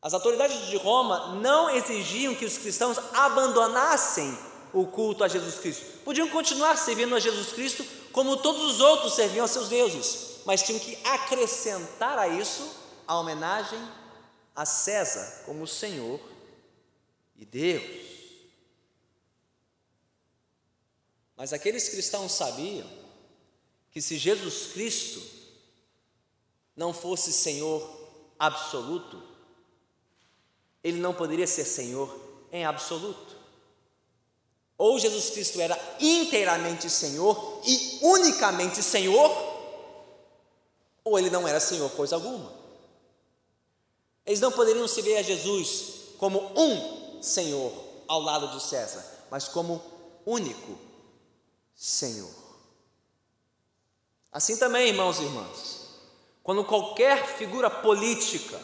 As 0.00 0.14
autoridades 0.14 0.68
de 0.68 0.76
Roma 0.76 1.34
não 1.40 1.68
exigiam 1.70 2.36
que 2.36 2.44
os 2.44 2.56
cristãos 2.56 2.96
abandonassem 3.12 4.38
o 4.72 4.86
culto 4.86 5.24
a 5.24 5.28
Jesus 5.28 5.56
Cristo. 5.56 5.84
Podiam 6.04 6.28
continuar 6.28 6.78
servindo 6.78 7.16
a 7.16 7.18
Jesus 7.18 7.48
Cristo 7.48 7.84
como 8.12 8.36
todos 8.36 8.62
os 8.62 8.80
outros 8.80 9.14
serviam 9.14 9.42
aos 9.42 9.50
seus 9.50 9.68
deuses, 9.68 10.36
mas 10.46 10.62
tinham 10.62 10.78
que 10.78 10.96
acrescentar 11.04 12.16
a 12.16 12.28
isso 12.28 12.76
a 13.08 13.18
homenagem 13.18 13.99
a 14.60 14.66
César 14.66 15.44
como 15.46 15.66
Senhor 15.66 16.20
e 17.34 17.46
Deus. 17.46 17.82
Mas 21.34 21.54
aqueles 21.54 21.88
cristãos 21.88 22.32
sabiam 22.32 22.86
que 23.90 24.02
se 24.02 24.18
Jesus 24.18 24.72
Cristo 24.74 25.22
não 26.76 26.92
fosse 26.92 27.32
Senhor 27.32 27.80
absoluto, 28.38 29.22
ele 30.84 31.00
não 31.00 31.14
poderia 31.14 31.46
ser 31.46 31.64
Senhor 31.64 32.44
em 32.52 32.66
absoluto. 32.66 33.34
Ou 34.76 34.98
Jesus 34.98 35.30
Cristo 35.30 35.58
era 35.58 35.78
inteiramente 35.98 36.90
Senhor 36.90 37.62
e 37.64 37.98
unicamente 38.02 38.82
Senhor, 38.82 39.30
ou 41.02 41.18
ele 41.18 41.30
não 41.30 41.48
era 41.48 41.58
Senhor 41.58 41.90
coisa 41.92 42.14
alguma. 42.16 42.59
Eles 44.24 44.40
não 44.40 44.52
poderiam 44.52 44.86
se 44.86 45.02
ver 45.02 45.16
a 45.16 45.22
Jesus 45.22 46.14
como 46.18 46.40
um 46.56 47.22
Senhor 47.22 47.72
ao 48.06 48.20
lado 48.20 48.48
de 48.48 48.62
César, 48.62 49.04
mas 49.30 49.48
como 49.48 49.82
único 50.26 50.78
Senhor. 51.74 52.30
Assim 54.32 54.56
também, 54.56 54.88
irmãos 54.88 55.18
e 55.18 55.24
irmãs, 55.24 55.88
quando 56.42 56.64
qualquer 56.64 57.26
figura 57.26 57.68
política 57.68 58.60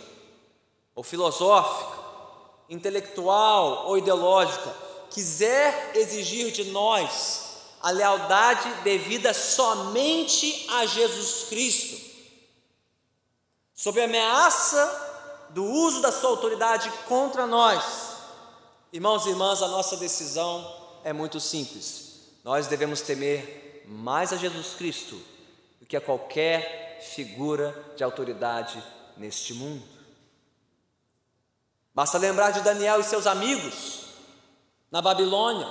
ou 0.94 1.02
filosófica 1.02 2.04
intelectual 2.68 3.86
ou 3.86 3.98
ideológica 3.98 4.74
quiser 5.10 5.92
exigir 5.96 6.50
de 6.50 6.64
nós 6.64 7.44
a 7.80 7.90
lealdade 7.90 8.82
devida 8.82 9.32
somente 9.32 10.66
a 10.70 10.86
Jesus 10.86 11.44
Cristo, 11.48 12.04
sob 13.74 14.00
ameaça 14.00 15.05
do 15.50 15.64
uso 15.64 16.00
da 16.00 16.12
sua 16.12 16.30
autoridade 16.30 16.90
contra 17.08 17.46
nós, 17.46 18.16
irmãos 18.92 19.26
e 19.26 19.30
irmãs, 19.30 19.62
a 19.62 19.68
nossa 19.68 19.96
decisão 19.96 20.74
é 21.04 21.12
muito 21.12 21.40
simples. 21.40 22.20
Nós 22.44 22.66
devemos 22.66 23.00
temer 23.00 23.84
mais 23.88 24.32
a 24.32 24.36
Jesus 24.36 24.74
Cristo 24.74 25.20
do 25.80 25.86
que 25.86 25.96
a 25.96 26.00
qualquer 26.00 27.00
figura 27.14 27.74
de 27.96 28.02
autoridade 28.02 28.82
neste 29.16 29.54
mundo. 29.54 29.82
Basta 31.94 32.18
lembrar 32.18 32.50
de 32.50 32.60
Daniel 32.60 33.00
e 33.00 33.04
seus 33.04 33.26
amigos 33.26 34.00
na 34.90 35.00
Babilônia, 35.00 35.66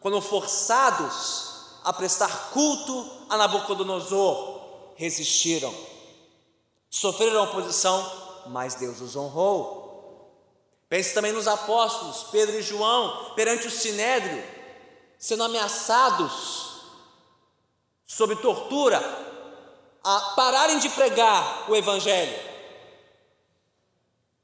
quando 0.00 0.20
forçados 0.20 1.50
a 1.84 1.92
prestar 1.92 2.50
culto 2.50 3.10
a 3.28 3.36
Nabucodonosor, 3.36 4.94
resistiram, 4.96 5.74
sofreram 6.88 7.44
oposição, 7.44 8.19
mas 8.50 8.74
Deus 8.74 9.00
os 9.00 9.16
honrou. 9.16 9.88
Pense 10.88 11.14
também 11.14 11.32
nos 11.32 11.46
apóstolos, 11.46 12.24
Pedro 12.30 12.58
e 12.58 12.62
João, 12.62 13.34
perante 13.34 13.66
o 13.66 13.70
sinédrio, 13.70 14.42
sendo 15.18 15.44
ameaçados, 15.44 16.82
sob 18.04 18.34
tortura, 18.36 19.00
a 20.02 20.20
pararem 20.34 20.78
de 20.78 20.88
pregar 20.90 21.70
o 21.70 21.76
Evangelho 21.76 22.50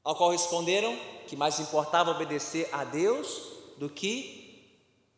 ao 0.07 0.15
qual 0.15 0.29
responderam 0.29 0.97
que 1.27 1.35
mais 1.35 1.59
importava 1.59 2.11
obedecer 2.11 2.69
a 2.71 2.85
Deus 2.85 3.41
do 3.75 3.89
que 3.89 4.71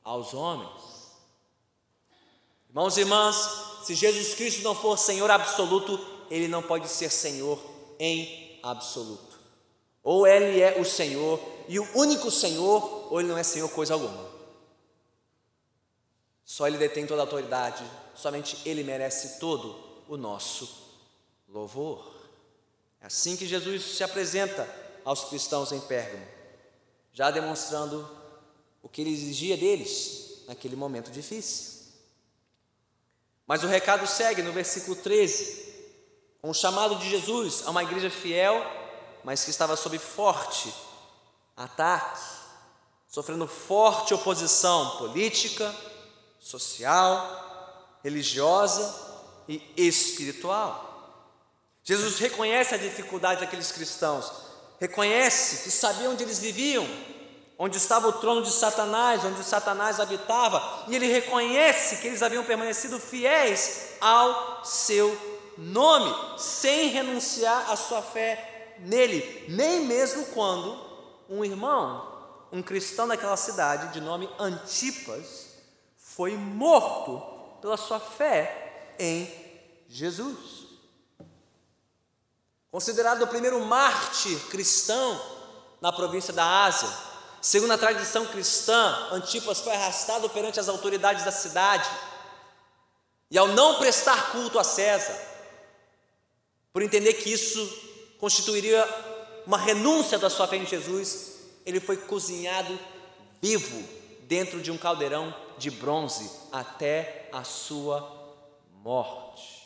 aos 0.04 0.34
homens. 0.34 1.14
Irmãos 2.68 2.98
e 2.98 3.02
irmãs, 3.02 3.36
se 3.84 3.94
Jesus 3.94 4.34
Cristo 4.34 4.64
não 4.64 4.74
for 4.74 4.98
Senhor 4.98 5.30
absoluto, 5.30 6.00
ele 6.32 6.48
não 6.48 6.64
pode 6.64 6.88
ser 6.88 7.12
Senhor 7.12 7.60
em 8.00 8.49
absoluto. 8.64 9.40
Ou 10.04 10.26
ele 10.26 10.62
é 10.62 10.80
o 10.80 10.86
Senhor 10.86 11.40
e 11.68 11.80
o 11.80 11.98
único 11.98 12.32
Senhor, 12.32 13.12
ou 13.12 13.20
ele 13.20 13.30
não 13.30 13.38
é 13.38 13.44
Senhor 13.44 13.70
coisa 13.70 13.94
alguma. 13.94 14.30
Só 16.44 16.68
ele 16.68 16.78
detém 16.78 17.06
toda 17.06 17.22
a 17.22 17.26
autoridade, 17.26 17.84
somente 18.16 18.58
ele 18.66 18.84
merece 18.84 19.40
todo 19.40 19.76
o 20.08 20.18
nosso 20.18 20.68
louvor. 21.48 22.12
É 23.02 23.06
assim 23.06 23.38
que 23.38 23.46
Jesus 23.46 23.84
se 23.84 24.04
apresenta 24.04 24.68
aos 25.06 25.26
cristãos 25.26 25.72
em 25.72 25.80
Pérgamo, 25.80 26.26
já 27.14 27.30
demonstrando 27.30 28.10
o 28.82 28.90
que 28.90 29.02
ele 29.02 29.14
exigia 29.14 29.56
deles 29.56 30.44
naquele 30.48 30.76
momento 30.76 31.12
difícil. 31.12 31.80
Mas 33.46 33.64
o 33.64 33.68
recado 33.68 34.06
segue 34.08 34.42
no 34.42 34.52
versículo 34.52 34.96
13, 34.96 35.69
com 36.42 36.50
o 36.50 36.54
chamado 36.54 36.96
de 36.96 37.10
Jesus 37.10 37.64
a 37.66 37.70
uma 37.70 37.84
igreja 37.84 38.10
fiel, 38.10 38.66
mas 39.24 39.44
que 39.44 39.50
estava 39.50 39.76
sob 39.76 39.98
forte 40.00 40.74
ataque, 41.56 42.22
sofrendo 43.08 43.48
forte 43.48 44.14
oposição 44.14 44.98
política, 44.98 45.76
social, 46.40 47.98
religiosa 48.02 48.96
e 49.48 49.62
espiritual. 49.76 50.88
Jesus 51.84 52.20
reconhece 52.20 52.76
a 52.76 52.78
dificuldade 52.78 53.42
daqueles 53.42 53.72
cristãos, 53.72 54.32
reconhece 54.80 55.64
que 55.64 55.72
sabia 55.72 56.10
onde 56.10 56.24
eles 56.24 56.40
viviam, 56.40 56.88
onde 57.58 57.76
estava 57.76 58.08
o 58.08 58.14
trono 58.14 58.42
de 58.42 58.52
Satanás, 58.52 59.26
onde 59.26 59.44
Satanás 59.44 60.00
habitava, 60.00 60.86
e 60.88 60.96
ele 60.96 61.08
reconhece 61.08 61.98
que 61.98 62.08
eles 62.08 62.24
haviam 62.24 62.46
permanecido 62.46 62.98
fiéis 63.00 63.96
ao 64.00 64.64
seu 64.64 65.39
nome, 65.60 66.40
sem 66.40 66.90
renunciar 66.90 67.70
à 67.70 67.76
sua 67.76 68.02
fé 68.02 68.76
nele, 68.80 69.46
nem 69.50 69.86
mesmo 69.86 70.26
quando 70.28 70.80
um 71.30 71.44
irmão, 71.44 72.08
um 72.52 72.64
cristão 72.64 73.08
daquela 73.08 73.38
cidade, 73.38 73.94
de 73.94 74.02
nome 74.02 74.30
Antipas, 74.40 75.50
foi 75.98 76.36
morto 76.36 77.22
pela 77.62 77.78
sua 77.78 78.00
fé 78.00 78.96
em 78.98 79.32
Jesus. 79.88 80.38
Considerado 82.72 83.24
o 83.24 83.28
primeiro 83.28 83.60
mártir 83.66 84.40
cristão 84.48 85.20
na 85.82 85.92
província 85.92 86.34
da 86.34 86.66
Ásia, 86.66 86.90
segundo 87.42 87.72
a 87.72 87.78
tradição 87.78 88.26
cristã, 88.28 89.10
Antipas 89.12 89.60
foi 89.60 89.74
arrastado 89.74 90.30
perante 90.30 90.60
as 90.60 90.70
autoridades 90.70 91.26
da 91.26 91.32
cidade 91.32 91.90
e, 93.32 93.38
ao 93.38 93.48
não 93.48 93.80
prestar 93.80 94.32
culto 94.32 94.60
a 94.60 94.64
César, 94.64 95.29
por 96.72 96.82
entender 96.82 97.14
que 97.14 97.32
isso 97.32 97.60
constituiria 98.18 98.86
uma 99.46 99.58
renúncia 99.58 100.18
da 100.20 100.30
sua 100.30 100.48
fé 100.48 100.58
em 100.58 100.66
Jesus, 100.66 101.38
ele 101.66 101.80
foi 101.80 101.98
cozinhado 101.98 102.78
vivo 103.42 103.84
dentro 104.28 104.62
de 104.62 104.70
um 104.72 104.78
caldeirão 104.78 105.34
de 105.58 105.72
bronze 105.72 106.30
até 106.52 107.30
a 107.32 107.44
sua 107.44 108.38
morte. 108.84 109.60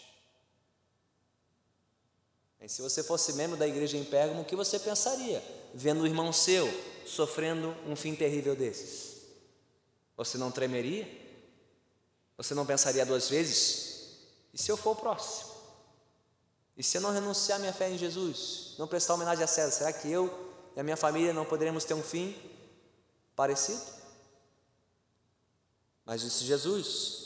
E 2.62 2.70
se 2.70 2.82
você 2.82 3.04
fosse 3.04 3.34
membro 3.34 3.58
da 3.58 3.68
igreja 3.68 3.98
em 3.98 4.06
Pérgamo, 4.06 4.42
o 4.42 4.46
que 4.46 4.56
você 4.56 4.80
pensaria 4.80 5.44
vendo 5.74 6.04
o 6.04 6.08
irmão 6.08 6.32
seu 6.32 6.66
sofrendo 7.06 7.76
um 7.86 7.94
fim 7.94 8.16
terrível 8.16 8.56
desses? 8.56 9.22
Você 10.16 10.38
não 10.38 10.50
tremeria? 10.50 11.06
Você 12.38 12.54
não 12.54 12.66
pensaria 12.66 13.06
duas 13.06 13.30
vezes? 13.30 14.18
E 14.54 14.58
se 14.58 14.72
eu 14.72 14.78
for 14.78 14.92
o 14.92 14.96
próximo? 14.96 15.53
E 16.78 16.84
se 16.84 16.98
eu 16.98 17.02
não 17.02 17.12
renunciar 17.12 17.60
minha 17.60 17.74
fé 17.74 17.90
em 17.90 17.98
Jesus, 17.98 18.76
não 18.78 18.88
prestar 18.88 19.14
homenagem 19.14 19.44
a 19.44 19.48
César, 19.48 19.72
será 19.72 19.94
que 19.94 20.12
eu 20.12 20.52
e 20.76 20.80
a 20.80 20.84
minha 20.84 20.98
família 20.98 21.34
não 21.34 21.46
poderemos 21.46 21.84
ter 21.86 21.94
um 21.94 22.02
fim 22.02 22.36
parecido? 23.36 23.82
Mas 26.06 26.22
disse 26.22 26.44
Jesus 26.44 27.24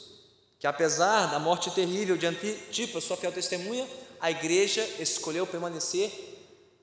que 0.60 0.68
apesar 0.68 1.28
da 1.28 1.40
morte 1.40 1.70
terrível 1.72 2.18
de 2.18 2.26
Antipas, 2.26 3.04
sua 3.04 3.16
fiel 3.16 3.32
testemunha, 3.32 3.88
a 4.20 4.32
igreja 4.32 4.84
escolheu 5.00 5.46
permanecer 5.46 6.12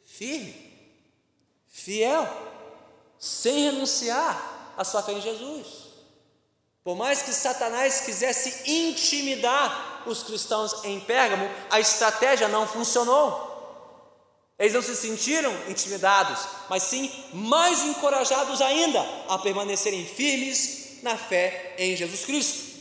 firme, 0.04 0.72
fiel, 1.66 2.24
sem 3.18 3.64
renunciar 3.64 4.74
à 4.76 4.84
sua 4.84 5.02
fé 5.02 5.12
em 5.12 5.20
Jesus. 5.20 5.66
Por 6.84 6.94
mais 6.94 7.22
que 7.22 7.32
Satanás 7.32 8.02
quisesse 8.02 8.70
intimidar 8.70 9.93
os 10.06 10.22
cristãos 10.22 10.84
em 10.84 11.00
Pérgamo, 11.00 11.48
a 11.70 11.80
estratégia 11.80 12.48
não 12.48 12.66
funcionou. 12.66 13.52
Eles 14.58 14.74
não 14.74 14.82
se 14.82 14.94
sentiram 14.94 15.52
intimidados, 15.68 16.38
mas 16.70 16.84
sim 16.84 17.10
mais 17.32 17.82
encorajados 17.82 18.60
ainda 18.60 19.00
a 19.28 19.38
permanecerem 19.38 20.06
firmes 20.06 21.02
na 21.02 21.16
fé 21.16 21.74
em 21.78 21.96
Jesus 21.96 22.24
Cristo. 22.24 22.74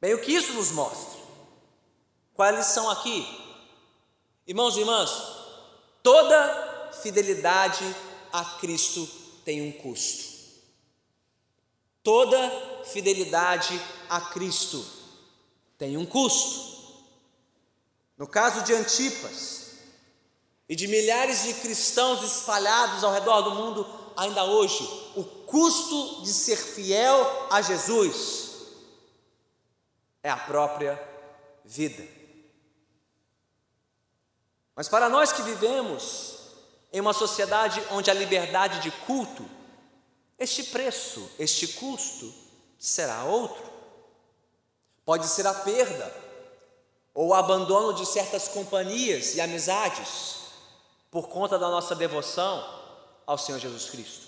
Bem, 0.00 0.14
o 0.14 0.20
que 0.20 0.32
isso 0.32 0.52
nos 0.54 0.72
mostra? 0.72 1.18
Qual 2.34 2.46
é 2.48 2.52
a 2.52 2.58
lição 2.58 2.90
aqui? 2.90 3.26
Irmãos 4.46 4.76
e 4.76 4.80
irmãs, 4.80 5.10
toda 6.02 6.90
fidelidade 7.02 7.84
a 8.32 8.44
Cristo 8.44 9.08
tem 9.44 9.62
um 9.62 9.72
custo. 9.72 10.38
Toda 12.02 12.84
fidelidade 12.84 13.80
a 14.08 14.20
Cristo 14.20 14.97
tem 15.78 15.96
um 15.96 16.04
custo. 16.04 16.76
No 18.18 18.26
caso 18.26 18.64
de 18.64 18.74
Antipas 18.74 19.68
e 20.68 20.74
de 20.74 20.88
milhares 20.88 21.44
de 21.44 21.54
cristãos 21.54 22.22
espalhados 22.22 23.04
ao 23.04 23.12
redor 23.12 23.42
do 23.42 23.52
mundo, 23.52 23.86
ainda 24.16 24.44
hoje, 24.44 24.82
o 25.14 25.24
custo 25.24 26.22
de 26.22 26.32
ser 26.32 26.56
fiel 26.56 27.46
a 27.50 27.62
Jesus 27.62 28.48
é 30.22 30.28
a 30.28 30.36
própria 30.36 31.00
vida. 31.64 32.06
Mas 34.74 34.88
para 34.88 35.08
nós 35.08 35.32
que 35.32 35.42
vivemos 35.42 36.38
em 36.92 37.00
uma 37.00 37.12
sociedade 37.12 37.82
onde 37.92 38.10
a 38.10 38.14
liberdade 38.14 38.80
de 38.80 38.90
culto, 39.06 39.48
este 40.38 40.64
preço, 40.64 41.30
este 41.38 41.68
custo 41.68 42.32
será 42.78 43.24
outro. 43.24 43.77
Pode 45.08 45.26
ser 45.26 45.46
a 45.46 45.54
perda 45.54 46.14
ou 47.14 47.28
o 47.28 47.34
abandono 47.34 47.94
de 47.94 48.04
certas 48.04 48.46
companhias 48.46 49.34
e 49.34 49.40
amizades 49.40 50.34
por 51.10 51.30
conta 51.30 51.58
da 51.58 51.70
nossa 51.70 51.94
devoção 51.94 52.62
ao 53.26 53.38
Senhor 53.38 53.58
Jesus 53.58 53.88
Cristo. 53.88 54.26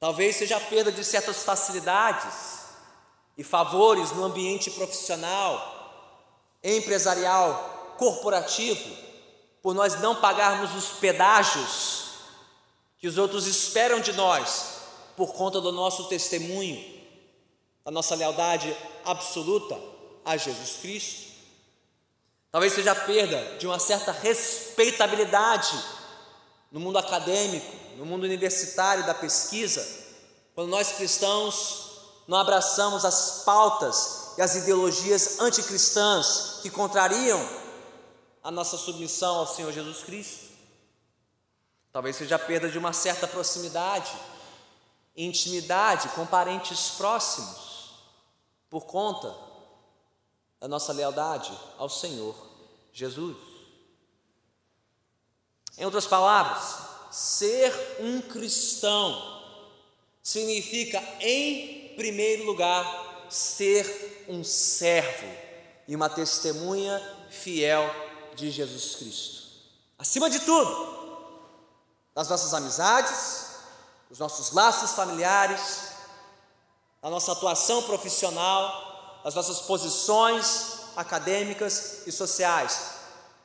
Talvez 0.00 0.34
seja 0.34 0.56
a 0.56 0.60
perda 0.60 0.90
de 0.90 1.04
certas 1.04 1.44
facilidades 1.44 2.64
e 3.38 3.44
favores 3.44 4.10
no 4.10 4.24
ambiente 4.24 4.72
profissional, 4.72 6.58
empresarial, 6.60 7.94
corporativo 7.96 8.90
por 9.62 9.72
nós 9.72 10.00
não 10.00 10.16
pagarmos 10.16 10.74
os 10.74 10.98
pedágios 10.98 12.06
que 12.98 13.06
os 13.06 13.18
outros 13.18 13.46
esperam 13.46 14.00
de 14.00 14.14
nós, 14.14 14.78
por 15.16 15.32
conta 15.32 15.60
do 15.60 15.70
nosso 15.70 16.08
testemunho, 16.08 16.93
da 17.84 17.90
nossa 17.90 18.14
lealdade 18.14 18.74
absoluta 19.04 19.78
a 20.24 20.36
Jesus 20.36 20.78
Cristo. 20.80 21.32
Talvez 22.50 22.72
seja 22.72 22.92
a 22.92 22.94
perda 22.94 23.58
de 23.58 23.66
uma 23.66 23.78
certa 23.78 24.12
respeitabilidade 24.12 25.76
no 26.70 26.80
mundo 26.80 26.98
acadêmico, 26.98 27.66
no 27.96 28.06
mundo 28.06 28.24
universitário 28.24 29.04
da 29.04 29.14
pesquisa, 29.14 29.86
quando 30.54 30.70
nós 30.70 30.92
cristãos 30.92 31.90
não 32.26 32.38
abraçamos 32.38 33.04
as 33.04 33.42
pautas 33.44 34.32
e 34.38 34.42
as 34.42 34.54
ideologias 34.54 35.40
anticristãs 35.40 36.60
que 36.62 36.70
contrariam 36.70 37.40
a 38.42 38.50
nossa 38.50 38.76
submissão 38.76 39.36
ao 39.36 39.46
Senhor 39.46 39.72
Jesus 39.72 40.02
Cristo. 40.02 40.44
Talvez 41.92 42.16
seja 42.16 42.36
a 42.36 42.38
perda 42.38 42.68
de 42.68 42.78
uma 42.78 42.92
certa 42.92 43.26
proximidade, 43.28 44.10
intimidade 45.16 46.08
com 46.10 46.26
parentes 46.26 46.90
próximos, 46.90 47.63
por 48.74 48.86
conta 48.86 49.32
da 50.58 50.66
nossa 50.66 50.92
lealdade 50.92 51.56
ao 51.78 51.88
Senhor 51.88 52.34
Jesus. 52.92 53.36
Em 55.78 55.84
outras 55.84 56.08
palavras, 56.08 56.78
ser 57.08 57.72
um 58.00 58.20
cristão 58.20 59.14
significa, 60.20 61.00
em 61.20 61.94
primeiro 61.94 62.46
lugar, 62.46 63.28
ser 63.30 64.26
um 64.28 64.42
servo 64.42 65.28
e 65.86 65.94
uma 65.94 66.10
testemunha 66.10 67.00
fiel 67.30 67.88
de 68.34 68.50
Jesus 68.50 68.96
Cristo. 68.96 69.42
Acima 69.96 70.28
de 70.28 70.40
tudo, 70.40 71.30
nas 72.12 72.28
nossas 72.28 72.52
amizades, 72.52 73.50
os 74.10 74.18
nossos 74.18 74.50
laços 74.50 74.90
familiares, 74.96 75.93
na 77.04 77.10
nossa 77.10 77.32
atuação 77.32 77.82
profissional, 77.82 79.20
das 79.22 79.34
nossas 79.34 79.60
posições 79.60 80.78
acadêmicas 80.96 82.06
e 82.06 82.10
sociais. 82.10 82.94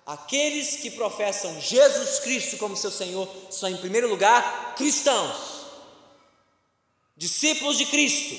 Aqueles 0.05 0.77
que 0.77 0.89
professam 0.91 1.59
Jesus 1.59 2.19
Cristo 2.19 2.57
como 2.57 2.77
seu 2.77 2.89
Senhor 2.89 3.27
são, 3.51 3.67
em 3.67 3.75
primeiro 3.75 4.07
lugar, 4.07 4.75
cristãos, 4.75 5.65
discípulos 7.17 7.77
de 7.77 7.85
Cristo, 7.87 8.33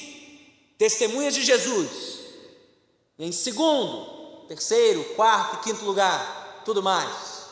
testemunhas 0.79 1.35
de 1.35 1.45
Jesus. 1.45 2.21
E 3.19 3.27
em 3.27 3.31
segundo, 3.31 4.47
terceiro, 4.49 5.05
quarto 5.17 5.57
e 5.57 5.65
quinto 5.65 5.85
lugar, 5.85 6.63
tudo 6.65 6.83
mais. 6.83 7.45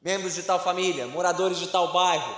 Membros 0.00 0.34
de 0.34 0.42
tal 0.42 0.58
família, 0.58 1.06
moradores 1.06 1.58
de 1.58 1.66
tal 1.66 1.92
bairro, 1.92 2.34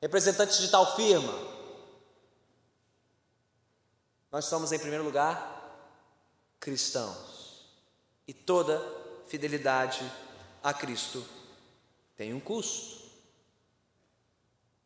representantes 0.00 0.58
de 0.58 0.68
tal 0.68 0.96
firma. 0.96 1.57
Nós 4.30 4.44
somos, 4.44 4.72
em 4.72 4.78
primeiro 4.78 5.04
lugar, 5.04 5.58
cristãos. 6.60 7.66
E 8.26 8.32
toda 8.32 8.82
fidelidade 9.26 10.00
a 10.62 10.72
Cristo 10.74 11.24
tem 12.16 12.34
um 12.34 12.40
custo. 12.40 12.98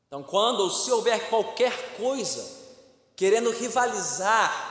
Então, 0.06 0.22
quando 0.22 0.60
ou 0.60 0.70
se 0.70 0.90
houver 0.92 1.28
qualquer 1.30 1.96
coisa 1.96 2.60
querendo 3.16 3.50
rivalizar 3.50 4.70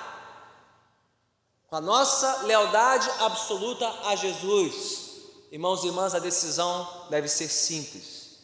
com 1.67 1.75
a 1.75 1.81
nossa 1.81 2.43
lealdade 2.43 3.10
absoluta 3.19 3.88
a 4.07 4.15
Jesus, 4.15 5.21
irmãos 5.51 5.84
e 5.84 5.88
irmãs, 5.88 6.13
a 6.13 6.19
decisão 6.19 7.07
deve 7.10 7.27
ser 7.27 7.47
simples. 7.47 8.39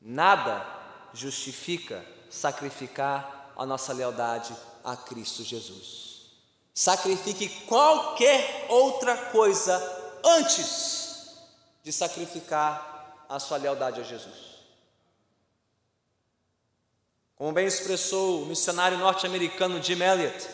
Nada 0.00 0.66
justifica 1.12 2.04
sacrificar 2.30 3.52
a 3.56 3.66
nossa 3.66 3.92
lealdade 3.92 4.56
a 4.84 4.96
Cristo 4.96 5.42
Jesus. 5.42 6.30
Sacrifique 6.74 7.48
qualquer 7.66 8.66
outra 8.68 9.16
coisa 9.16 9.78
antes 10.24 11.30
de 11.82 11.92
sacrificar 11.92 13.26
a 13.28 13.38
sua 13.38 13.58
lealdade 13.58 14.00
a 14.00 14.04
Jesus. 14.04 14.50
Como 17.36 17.52
bem 17.52 17.66
expressou 17.66 18.42
o 18.42 18.46
missionário 18.46 18.98
norte-americano 18.98 19.82
Jim 19.82 20.02
Elliot, 20.02 20.46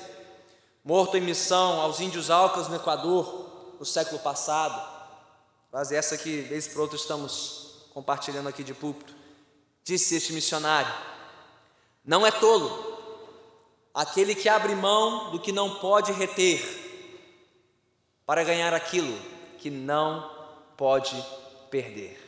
morto 0.84 1.16
em 1.16 1.20
missão 1.20 1.80
aos 1.80 1.98
índios 1.98 2.30
Alcas 2.30 2.68
no 2.68 2.76
Equador 2.76 3.74
no 3.78 3.84
século 3.84 4.20
passado, 4.20 4.80
quase 5.70 5.96
essa 5.96 6.16
que 6.16 6.42
vez 6.42 6.68
por 6.68 6.82
outra 6.82 6.96
estamos 6.96 7.88
compartilhando 7.92 8.48
aqui 8.48 8.62
de 8.62 8.72
púlpito, 8.72 9.14
disse 9.82 10.14
este 10.14 10.32
missionário: 10.32 10.94
Não 12.04 12.24
é 12.24 12.30
tolo 12.30 12.85
aquele 13.96 14.34
que 14.34 14.46
abre 14.46 14.74
mão 14.74 15.30
do 15.30 15.40
que 15.40 15.50
não 15.50 15.76
pode 15.76 16.12
reter 16.12 16.62
para 18.26 18.44
ganhar 18.44 18.74
aquilo 18.74 19.18
que 19.58 19.70
não 19.70 20.30
pode 20.76 21.16
perder. 21.70 22.22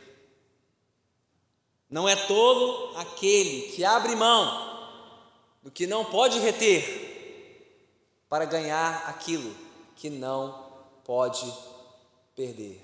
Não 1.90 2.09
é 2.09 2.16
tolo 2.16 2.96
aquele 2.96 3.72
que 3.72 3.85
abre 3.85 4.16
mão 4.16 4.78
do 5.62 5.70
que 5.70 5.87
não 5.87 6.07
pode 6.07 6.38
reter 6.38 7.04
para 8.31 8.46
ganhar 8.46 9.07
aquilo 9.07 9.54
que 9.94 10.09
não 10.09 10.70
pode 11.04 11.52
perder. 12.35 12.83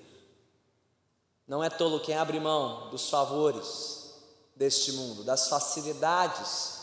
Não 1.49 1.65
é 1.65 1.71
tolo 1.71 2.01
quem 2.01 2.17
abre 2.17 2.39
mão 2.39 2.91
dos 2.91 3.09
favores 3.09 4.15
deste 4.55 4.93
mundo, 4.93 5.25
das 5.25 5.49
facilidades 5.49 6.74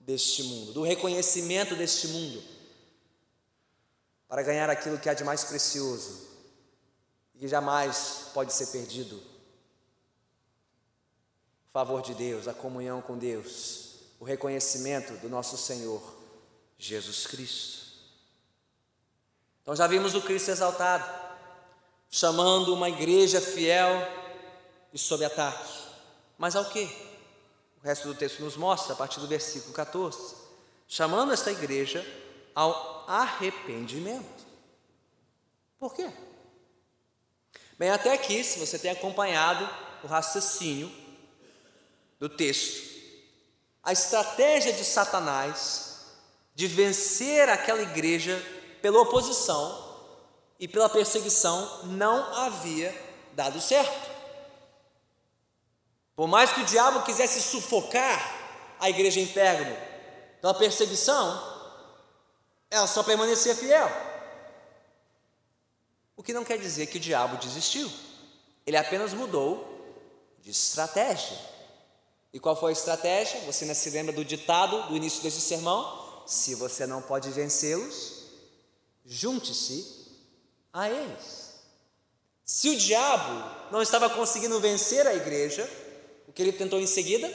deste 0.00 0.42
mundo, 0.42 0.72
do 0.72 0.82
reconhecimento 0.82 1.76
deste 1.76 2.08
mundo, 2.08 2.42
para 4.26 4.42
ganhar 4.42 4.70
aquilo 4.70 4.98
que 4.98 5.08
há 5.08 5.14
de 5.14 5.22
mais 5.22 5.44
precioso 5.44 6.28
e 7.34 7.38
que 7.38 7.48
jamais 7.48 8.30
pode 8.32 8.52
ser 8.52 8.68
perdido. 8.68 9.16
O 11.68 11.72
favor 11.72 12.00
de 12.02 12.14
Deus, 12.14 12.48
a 12.48 12.54
comunhão 12.54 13.02
com 13.02 13.18
Deus, 13.18 13.90
o 14.18 14.24
reconhecimento 14.24 15.12
do 15.14 15.28
nosso 15.28 15.56
Senhor 15.56 16.02
Jesus 16.78 17.26
Cristo. 17.26 17.90
Então 19.62 19.76
já 19.76 19.86
vimos 19.86 20.14
o 20.14 20.22
Cristo 20.22 20.50
exaltado, 20.50 21.08
chamando 22.08 22.74
uma 22.74 22.88
igreja 22.88 23.40
fiel 23.40 23.90
e 24.92 24.98
sob 24.98 25.24
ataque. 25.24 25.72
Mas 26.38 26.56
ao 26.56 26.64
que? 26.64 27.09
O 27.82 27.86
resto 27.86 28.08
do 28.08 28.14
texto 28.14 28.42
nos 28.42 28.56
mostra, 28.56 28.92
a 28.92 28.96
partir 28.96 29.20
do 29.20 29.26
versículo 29.26 29.72
14, 29.72 30.36
chamando 30.86 31.32
esta 31.32 31.50
igreja 31.50 32.04
ao 32.54 33.04
arrependimento. 33.08 34.46
Por 35.78 35.94
quê? 35.94 36.10
Bem, 37.78 37.90
até 37.90 38.12
aqui, 38.12 38.44
se 38.44 38.58
você 38.58 38.78
tem 38.78 38.90
acompanhado 38.90 39.68
o 40.04 40.06
raciocínio 40.06 40.92
do 42.18 42.28
texto, 42.28 42.90
a 43.82 43.92
estratégia 43.92 44.74
de 44.74 44.84
Satanás 44.84 46.04
de 46.54 46.66
vencer 46.66 47.48
aquela 47.48 47.80
igreja 47.80 48.38
pela 48.82 49.00
oposição 49.00 49.88
e 50.58 50.68
pela 50.68 50.90
perseguição 50.90 51.86
não 51.86 52.34
havia 52.34 52.94
dado 53.32 53.58
certo. 53.58 54.09
Por 56.20 56.28
mais 56.28 56.52
que 56.52 56.60
o 56.60 56.66
diabo 56.66 57.02
quisesse 57.02 57.40
sufocar 57.40 58.76
a 58.78 58.90
igreja 58.90 59.18
em 59.20 59.26
Pérgamo 59.26 59.74
pela 60.38 60.52
perseguição, 60.52 61.42
ela 62.70 62.86
só 62.86 63.02
permanecia 63.02 63.56
fiel. 63.56 63.90
O 66.14 66.22
que 66.22 66.34
não 66.34 66.44
quer 66.44 66.58
dizer 66.58 66.88
que 66.88 66.98
o 66.98 67.00
diabo 67.00 67.38
desistiu, 67.38 67.90
ele 68.66 68.76
apenas 68.76 69.14
mudou 69.14 69.66
de 70.42 70.50
estratégia. 70.50 71.38
E 72.34 72.38
qual 72.38 72.54
foi 72.54 72.72
a 72.72 72.74
estratégia? 72.74 73.40
Você 73.46 73.64
ainda 73.64 73.74
se 73.74 73.88
lembra 73.88 74.12
do 74.12 74.22
ditado 74.22 74.88
do 74.88 74.96
início 74.98 75.22
desse 75.22 75.40
sermão? 75.40 76.22
Se 76.26 76.54
você 76.54 76.86
não 76.86 77.00
pode 77.00 77.30
vencê-los, 77.30 78.24
junte-se 79.06 80.06
a 80.70 80.86
eles. 80.90 81.54
Se 82.44 82.68
o 82.68 82.76
diabo 82.76 83.70
não 83.72 83.80
estava 83.80 84.10
conseguindo 84.10 84.60
vencer 84.60 85.06
a 85.06 85.14
igreja, 85.14 85.66
o 86.30 86.32
que 86.32 86.40
ele 86.42 86.52
tentou 86.52 86.78
em 86.78 86.86
seguida? 86.86 87.28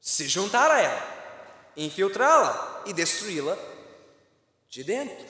Se 0.00 0.28
juntar 0.28 0.70
a 0.70 0.80
ela, 0.80 1.72
infiltrá-la 1.76 2.84
e 2.86 2.92
destruí-la 2.92 3.58
de 4.68 4.84
dentro. 4.84 5.26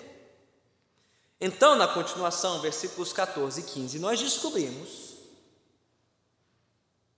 Então, 1.40 1.74
na 1.74 1.88
continuação, 1.88 2.60
versículos 2.60 3.14
14 3.14 3.62
e 3.62 3.64
15, 3.64 3.98
nós 3.98 4.20
descobrimos 4.20 5.14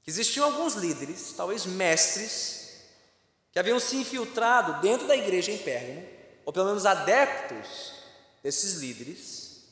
que 0.04 0.10
existiam 0.10 0.44
alguns 0.44 0.74
líderes, 0.74 1.34
talvez 1.36 1.66
mestres, 1.66 2.82
que 3.50 3.58
haviam 3.58 3.80
se 3.80 3.96
infiltrado 3.96 4.80
dentro 4.80 5.08
da 5.08 5.16
igreja 5.16 5.50
em 5.50 5.58
Pérgamo, 5.58 6.06
ou 6.44 6.52
pelo 6.52 6.66
menos 6.66 6.86
adeptos 6.86 7.94
desses 8.44 8.74
líderes, 8.74 9.64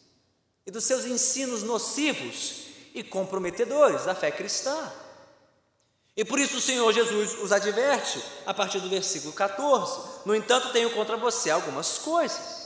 e 0.67 0.73
dos 0.73 0.83
seus 0.83 1.05
ensinos 1.05 1.63
nocivos 1.63 2.65
e 2.93 3.05
comprometedores 3.05 4.05
da 4.05 4.17
fé 4.17 4.33
cristã. 4.33 5.04
E 6.17 6.25
por 6.25 6.39
isso 6.39 6.59
o 6.59 6.61
Senhor 6.61 6.93
Jesus 6.93 7.37
os 7.41 7.51
adverte 7.51 8.23
a 8.47 8.55
partir 8.55 8.79
do 8.79 8.89
versículo 8.89 9.33
14: 9.33 10.01
No 10.25 10.35
entanto, 10.35 10.73
tenho 10.73 10.91
contra 10.91 11.17
você 11.17 11.51
algumas 11.51 11.99
coisas. 11.99 12.65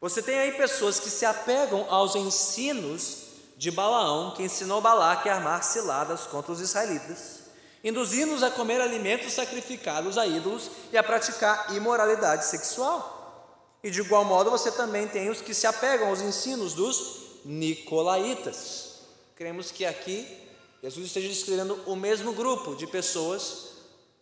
Você 0.00 0.22
tem 0.22 0.38
aí 0.38 0.52
pessoas 0.52 1.00
que 1.00 1.10
se 1.10 1.24
apegam 1.24 1.86
aos 1.88 2.14
ensinos 2.14 3.24
de 3.56 3.70
Balaão, 3.70 4.32
que 4.32 4.42
ensinou 4.42 4.80
Balaque 4.80 5.28
a 5.28 5.36
armar 5.36 5.64
ciladas 5.64 6.26
contra 6.26 6.52
os 6.52 6.60
israelitas, 6.60 7.40
induzindo-os 7.82 8.42
a 8.42 8.50
comer 8.50 8.80
alimentos 8.80 9.32
sacrificados 9.32 10.18
a 10.18 10.26
ídolos 10.26 10.70
e 10.92 10.98
a 10.98 11.02
praticar 11.02 11.74
imoralidade 11.74 12.44
sexual. 12.44 13.78
E 13.82 13.90
de 13.90 14.00
igual 14.00 14.24
modo 14.24 14.50
você 14.50 14.70
também 14.70 15.08
tem 15.08 15.30
os 15.30 15.40
que 15.40 15.54
se 15.54 15.66
apegam 15.66 16.08
aos 16.08 16.20
ensinos 16.20 16.74
dos 16.74 17.40
nicolaítas. 17.44 19.00
Cremos 19.36 19.70
que 19.70 19.84
aqui 19.84 20.43
Jesus 20.84 21.06
esteja 21.06 21.28
descrevendo 21.28 21.80
o 21.86 21.96
mesmo 21.96 22.34
grupo 22.34 22.76
de 22.76 22.86
pessoas 22.86 23.68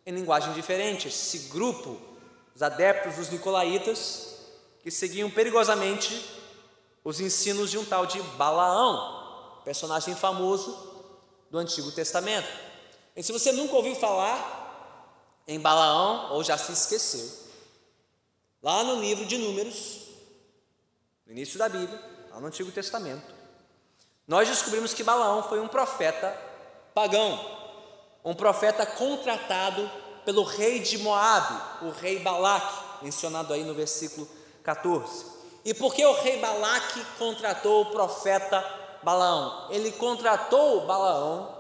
em 0.07 0.13
linguagem 0.13 0.53
diferente, 0.53 1.09
esse 1.09 1.49
grupo, 1.49 2.01
os 2.55 2.63
adeptos 2.63 3.17
dos 3.17 3.31
nicolaítas, 3.31 4.37
que 4.81 4.89
seguiam 4.89 5.29
perigosamente 5.29 6.25
os 7.03 7.19
ensinos 7.19 7.69
de 7.69 7.79
um 7.79 7.85
tal 7.85 8.07
de 8.07 8.23
Balaão, 8.37 9.61
personagem 9.65 10.15
famoso 10.15 10.71
do 11.51 11.59
Antigo 11.59 11.91
Testamento. 11.91 12.47
E 13.17 13.25
se 13.25 13.33
você 13.33 13.51
nunca 13.51 13.75
ouviu 13.75 13.97
falar 13.97 15.43
em 15.49 15.59
Balaão, 15.59 16.33
ou 16.33 16.45
já 16.45 16.57
se 16.57 16.71
esqueceu, 16.71 17.29
lá 18.63 18.85
no 18.85 19.01
livro 19.01 19.27
de 19.27 19.37
Números, 19.37 20.03
no 21.27 21.33
início 21.33 21.59
da 21.59 21.69
Bíblia, 21.69 22.01
lá 22.31 22.39
no 22.39 22.47
Antigo 22.47 22.71
Testamento, 22.71 23.35
nós 24.29 24.49
descobrimos 24.49 24.95
que 24.95 25.03
Balaão 25.03 25.43
foi 25.43 25.59
um 25.59 25.67
profeta 25.67 26.52
pagão, 26.95 27.39
um 28.25 28.35
profeta 28.35 28.87
contratado 28.87 29.91
pelo 30.25 30.43
rei 30.45 30.81
de 30.81 30.99
Moabe, 30.99 31.61
o 31.83 31.91
rei 31.91 32.21
Balaque, 32.21 33.03
mencionado 33.03 33.53
aí 33.53 33.65
no 33.65 33.75
versículo 33.75 34.29
14. 34.63 35.27
E 35.65 35.75
por 35.75 35.95
que 35.95 36.05
o 36.05 36.15
rei 36.15 36.39
Balaque 36.41 37.05
contratou 37.19 37.83
o 37.83 37.87
profeta 37.87 38.65
Balaão? 39.03 39.69
Ele 39.71 39.91
contratou 39.93 40.87
Balaão, 40.87 41.57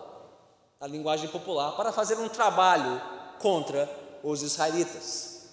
a 0.80 0.86
linguagem 0.86 1.28
popular, 1.28 1.72
para 1.72 1.92
fazer 1.92 2.18
um 2.18 2.28
trabalho 2.28 3.00
contra 3.38 3.88
os 4.22 4.42
israelitas, 4.42 5.48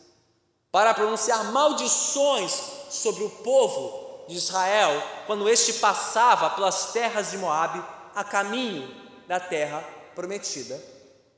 para 0.71 0.93
pronunciar 0.93 1.51
maldições 1.51 2.51
sobre 2.89 3.23
o 3.23 3.29
povo 3.29 4.25
de 4.27 4.35
Israel 4.35 5.01
quando 5.25 5.49
este 5.49 5.73
passava 5.73 6.51
pelas 6.51 6.91
terras 6.91 7.31
de 7.31 7.37
Moabe 7.37 7.83
a 8.15 8.23
caminho 8.23 9.08
da 9.29 9.39
terra 9.39 9.81
prometida 10.15 10.83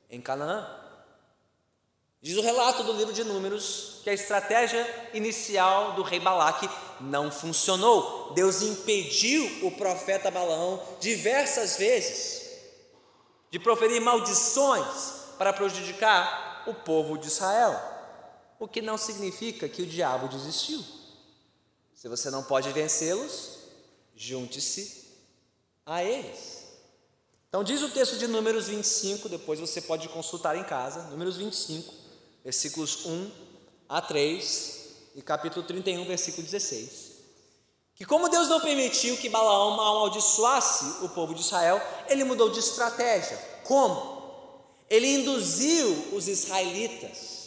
em 0.09 0.21
Canaã. 0.21 0.65
Diz 2.21 2.37
o 2.37 2.41
relato 2.41 2.85
do 2.85 2.93
livro 2.93 3.13
de 3.13 3.21
Números 3.25 3.99
que 4.01 4.09
a 4.09 4.13
estratégia 4.13 5.09
inicial 5.13 5.91
do 5.91 6.01
rei 6.01 6.17
Balaque 6.17 6.69
não 7.01 7.29
funcionou. 7.29 8.33
Deus 8.33 8.61
impediu 8.61 9.67
o 9.67 9.71
profeta 9.71 10.31
Balaão 10.31 10.81
diversas 11.01 11.75
vezes 11.75 12.49
de 13.49 13.59
proferir 13.59 13.99
maldições 13.99 15.35
para 15.37 15.51
prejudicar 15.51 16.63
o 16.67 16.73
povo 16.73 17.17
de 17.17 17.27
Israel, 17.27 17.77
o 18.57 18.69
que 18.69 18.81
não 18.81 18.97
significa 18.97 19.67
que 19.67 19.81
o 19.81 19.85
diabo 19.85 20.29
desistiu. 20.29 20.81
Se 21.93 22.07
você 22.07 22.29
não 22.29 22.41
pode 22.41 22.71
vencê-los, 22.71 23.57
junte-se 24.15 25.09
a 25.85 26.01
eles. 26.01 26.60
Então, 27.51 27.65
diz 27.65 27.81
o 27.81 27.89
texto 27.89 28.17
de 28.17 28.27
Números 28.27 28.69
25, 28.69 29.27
depois 29.27 29.59
você 29.59 29.81
pode 29.81 30.07
consultar 30.07 30.55
em 30.55 30.63
casa, 30.63 31.09
Números 31.09 31.35
25 31.35 32.01
versículos 32.43 33.05
1 33.05 33.31
a 33.87 34.01
3 34.01 34.79
e 35.15 35.21
capítulo 35.21 35.65
31, 35.65 36.05
versículo 36.05 36.43
16. 36.43 37.11
Que 37.93 38.05
como 38.05 38.29
Deus 38.29 38.47
não 38.47 38.59
permitiu 38.59 39.17
que 39.17 39.29
Balaão 39.29 39.73
amaldiçoasse 39.73 41.03
o 41.03 41.09
povo 41.09 41.35
de 41.35 41.41
Israel, 41.41 41.81
ele 42.07 42.23
mudou 42.23 42.49
de 42.49 42.59
estratégia. 42.59 43.37
Como? 43.65 44.21
Ele 44.89 45.07
induziu 45.07 46.15
os 46.15 46.27
israelitas 46.27 47.41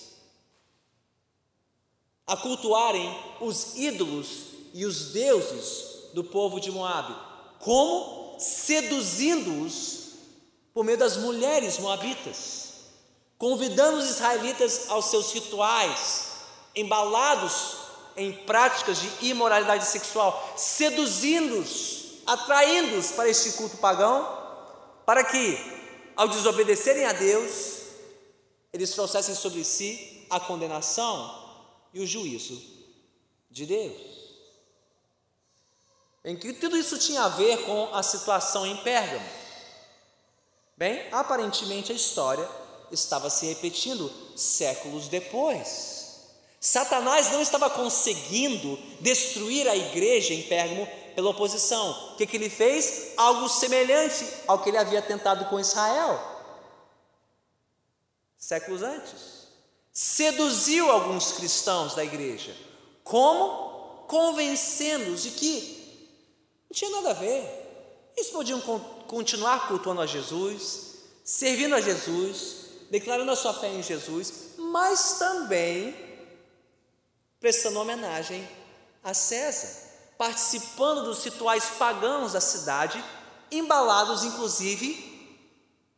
a 2.26 2.36
cultuarem 2.36 3.18
os 3.40 3.76
ídolos 3.76 4.28
e 4.72 4.86
os 4.86 5.12
deuses 5.12 6.10
do 6.14 6.22
povo 6.22 6.60
de 6.60 6.70
Moabe. 6.70 7.14
Como? 7.58 8.23
Seduzindo-os 8.38 10.04
por 10.72 10.84
meio 10.84 10.98
das 10.98 11.16
mulheres 11.16 11.78
moabitas 11.78 12.64
convidando 13.44 13.98
os 13.98 14.08
israelitas 14.08 14.88
aos 14.88 15.06
seus 15.06 15.32
rituais, 15.32 16.28
embalados 16.74 17.76
em 18.16 18.32
práticas 18.32 18.98
de 18.98 19.26
imoralidade 19.26 19.84
sexual, 19.84 20.54
seduzindo-os, 20.56 22.22
atraindo-os 22.26 23.12
para 23.12 23.28
este 23.28 23.52
culto 23.52 23.76
pagão, 23.76 24.26
para 25.04 25.24
que, 25.24 25.58
ao 26.16 26.26
desobedecerem 26.26 27.04
a 27.04 27.12
Deus, 27.12 27.80
eles 28.72 28.90
trouxessem 28.92 29.34
sobre 29.34 29.62
si 29.62 30.26
a 30.30 30.40
condenação 30.40 31.42
e 31.92 32.00
o 32.00 32.06
juízo 32.06 32.60
de 33.50 33.66
Deus. 33.66 34.23
Em 36.24 36.34
que 36.36 36.54
tudo 36.54 36.76
isso 36.76 36.98
tinha 36.98 37.22
a 37.22 37.28
ver 37.28 37.64
com 37.66 37.94
a 37.94 38.02
situação 38.02 38.66
em 38.66 38.76
Pérgamo. 38.78 39.26
Bem, 40.76 41.06
aparentemente 41.12 41.92
a 41.92 41.94
história 41.94 42.48
estava 42.90 43.28
se 43.28 43.46
repetindo 43.46 44.10
séculos 44.34 45.08
depois. 45.08 46.02
Satanás 46.58 47.30
não 47.30 47.42
estava 47.42 47.68
conseguindo 47.68 48.78
destruir 49.00 49.68
a 49.68 49.76
igreja 49.76 50.32
em 50.32 50.42
Pérgamo 50.44 50.88
pela 51.14 51.28
oposição. 51.28 52.12
O 52.12 52.16
que, 52.16 52.26
que 52.26 52.38
ele 52.38 52.48
fez? 52.48 53.12
Algo 53.18 53.48
semelhante 53.48 54.26
ao 54.46 54.58
que 54.60 54.70
ele 54.70 54.78
havia 54.78 55.02
tentado 55.02 55.44
com 55.46 55.60
Israel, 55.60 56.18
séculos 58.38 58.82
antes. 58.82 59.44
Seduziu 59.92 60.90
alguns 60.90 61.32
cristãos 61.32 61.94
da 61.94 62.02
igreja. 62.02 62.56
Como? 63.04 64.06
Convencendo-os 64.08 65.22
de 65.22 65.30
que 65.30 65.83
não 66.68 66.74
tinha 66.74 66.90
nada 66.90 67.10
a 67.10 67.14
ver. 67.14 67.64
Eles 68.16 68.30
podiam 68.30 68.60
continuar 69.06 69.68
cultuando 69.68 70.00
a 70.00 70.06
Jesus, 70.06 70.96
servindo 71.24 71.74
a 71.74 71.80
Jesus, 71.80 72.64
declarando 72.90 73.30
a 73.30 73.36
sua 73.36 73.52
fé 73.52 73.68
em 73.68 73.82
Jesus, 73.82 74.54
mas 74.58 75.18
também 75.18 75.94
prestando 77.40 77.80
homenagem 77.80 78.48
a 79.02 79.12
César, 79.12 79.92
participando 80.16 81.04
dos 81.04 81.24
rituais 81.24 81.64
pagãos 81.78 82.32
da 82.32 82.40
cidade, 82.40 83.02
embalados 83.50 84.24
inclusive 84.24 85.12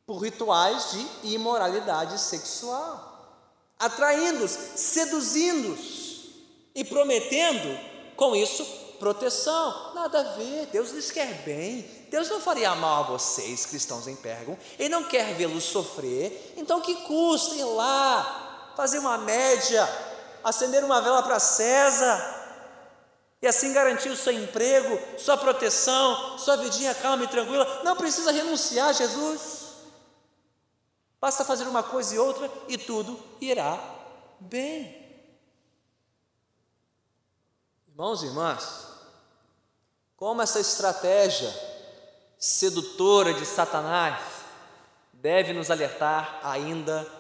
por 0.06 0.18
rituais 0.18 0.92
de 0.92 1.34
imoralidade 1.34 2.20
sexual, 2.20 3.42
atraindo-os, 3.78 4.50
seduzindo-os 4.50 6.30
e 6.74 6.84
prometendo 6.84 7.78
com 8.16 8.34
isso 8.34 8.64
proteção. 8.98 9.94
Nada 9.94 10.20
a 10.20 10.22
ver, 10.34 10.66
Deus 10.66 10.90
lhes 10.90 11.10
quer 11.10 11.42
bem, 11.44 11.82
Deus 12.10 12.28
não 12.28 12.40
faria 12.40 12.74
mal 12.74 13.04
a 13.04 13.06
vocês, 13.06 13.66
cristãos 13.66 14.06
em 14.06 14.16
Pérgamo, 14.16 14.58
Ele 14.78 14.88
não 14.88 15.04
quer 15.04 15.34
vê-los 15.34 15.64
sofrer, 15.64 16.54
então 16.56 16.80
que 16.80 16.94
custa 17.02 17.54
ir 17.54 17.64
lá, 17.64 18.72
fazer 18.76 18.98
uma 18.98 19.18
média, 19.18 19.88
acender 20.42 20.84
uma 20.84 21.00
vela 21.00 21.22
para 21.22 21.38
César, 21.38 22.34
e 23.40 23.46
assim 23.46 23.72
garantir 23.72 24.08
o 24.08 24.16
seu 24.16 24.32
emprego, 24.32 24.98
sua 25.18 25.36
proteção, 25.36 26.38
sua 26.38 26.56
vidinha 26.56 26.94
calma 26.94 27.24
e 27.24 27.28
tranquila, 27.28 27.82
não 27.84 27.96
precisa 27.96 28.32
renunciar 28.32 28.88
a 28.88 28.92
Jesus, 28.92 29.66
basta 31.20 31.44
fazer 31.44 31.64
uma 31.64 31.82
coisa 31.82 32.14
e 32.14 32.18
outra 32.18 32.50
e 32.68 32.78
tudo 32.78 33.18
irá 33.40 33.78
bem. 34.40 34.95
Irmãos 37.96 38.22
e 38.22 38.26
irmãs, 38.26 38.88
como 40.18 40.42
essa 40.42 40.60
estratégia 40.60 41.50
sedutora 42.38 43.32
de 43.32 43.46
Satanás 43.46 44.20
deve 45.14 45.54
nos 45.54 45.70
alertar 45.70 46.38
ainda 46.42 47.10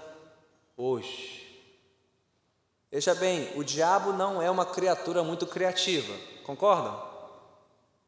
hoje. 0.76 1.64
Veja 2.92 3.14
bem, 3.14 3.50
o 3.56 3.64
diabo 3.64 4.12
não 4.12 4.42
é 4.42 4.50
uma 4.50 4.66
criatura 4.66 5.24
muito 5.24 5.46
criativa, 5.46 6.12
concordam? 6.44 7.02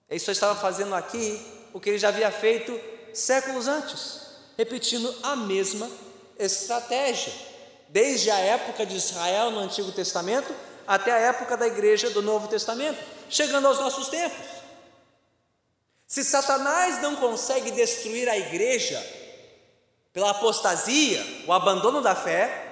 Ele 0.07 0.21
só 0.21 0.31
estava 0.31 0.55
fazendo 0.55 0.95
aqui 0.95 1.41
o 1.73 1.81
que 1.81 1.89
ele 1.89 1.99
já 1.99 2.09
havia 2.09 2.31
feito 2.31 2.79
séculos 3.15 3.67
antes, 3.67 4.27
repetindo 4.59 5.11
a 5.23 5.35
mesma 5.35 5.91
estratégia, 6.39 7.33
desde 7.89 8.31
a 8.31 8.39
época 8.39 8.85
de 8.85 8.95
Israel 8.95 9.53
no 9.53 9.61
Antigo 9.61 9.91
Testamento 9.91 10.55
até 10.89 11.13
a 11.13 11.19
época 11.19 11.55
da 11.55 11.67
igreja 11.67 12.09
do 12.09 12.23
Novo 12.23 12.49
Testamento, 12.49 12.99
chegando 13.29 13.69
aos 13.69 13.79
nossos 13.79 14.09
tempos. 14.09 14.47
Se 16.07 16.25
Satanás 16.25 17.03
não 17.03 17.15
consegue 17.17 17.71
destruir 17.71 18.27
a 18.27 18.39
igreja 18.39 18.99
pela 20.15 20.31
apostasia, 20.31 21.23
o 21.47 21.53
abandono 21.53 22.01
da 22.01 22.15
fé, 22.15 22.65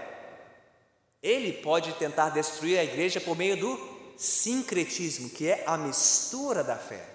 ele 1.23 1.53
pode 1.53 1.93
tentar 1.95 2.31
destruir 2.31 2.79
a 2.79 2.85
igreja 2.85 3.21
por 3.21 3.37
meio 3.37 3.59
do 3.59 3.97
sincretismo, 4.17 5.29
que 5.29 5.49
é 5.49 5.63
a 5.67 5.77
mistura 5.77 6.65
da 6.65 6.77
fé. 6.77 7.07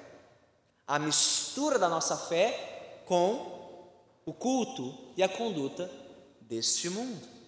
A 0.87 0.99
mistura 0.99 1.79
da 1.79 1.89
nossa 1.89 2.15
fé 2.15 3.01
com 3.07 3.89
o 4.23 4.33
culto 4.33 5.11
e 5.17 5.23
a 5.23 5.29
conduta 5.29 5.89
deste 6.41 6.91
mundo. 6.91 7.40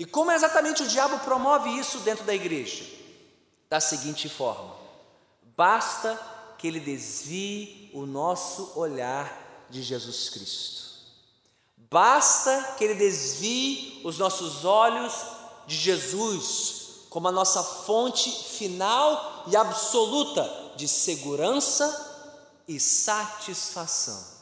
E 0.00 0.06
como 0.06 0.32
exatamente 0.32 0.82
o 0.82 0.88
diabo 0.88 1.18
promove 1.18 1.68
isso 1.78 1.98
dentro 1.98 2.24
da 2.24 2.34
igreja? 2.34 2.86
Da 3.68 3.78
seguinte 3.80 4.30
forma: 4.30 4.74
basta 5.54 6.18
que 6.56 6.66
ele 6.66 6.80
desvie 6.80 7.90
o 7.92 8.06
nosso 8.06 8.72
olhar 8.76 9.66
de 9.68 9.82
Jesus 9.82 10.30
Cristo. 10.30 10.80
Basta 11.76 12.76
que 12.78 12.84
ele 12.84 12.94
desvie 12.94 14.00
os 14.02 14.16
nossos 14.16 14.64
olhos 14.64 15.12
de 15.66 15.76
Jesus 15.76 16.80
como 17.10 17.28
a 17.28 17.32
nossa 17.32 17.62
fonte 17.62 18.30
final 18.30 19.44
e 19.48 19.54
absoluta 19.54 20.50
de 20.76 20.88
segurança 20.88 22.32
e 22.66 22.80
satisfação. 22.80 24.39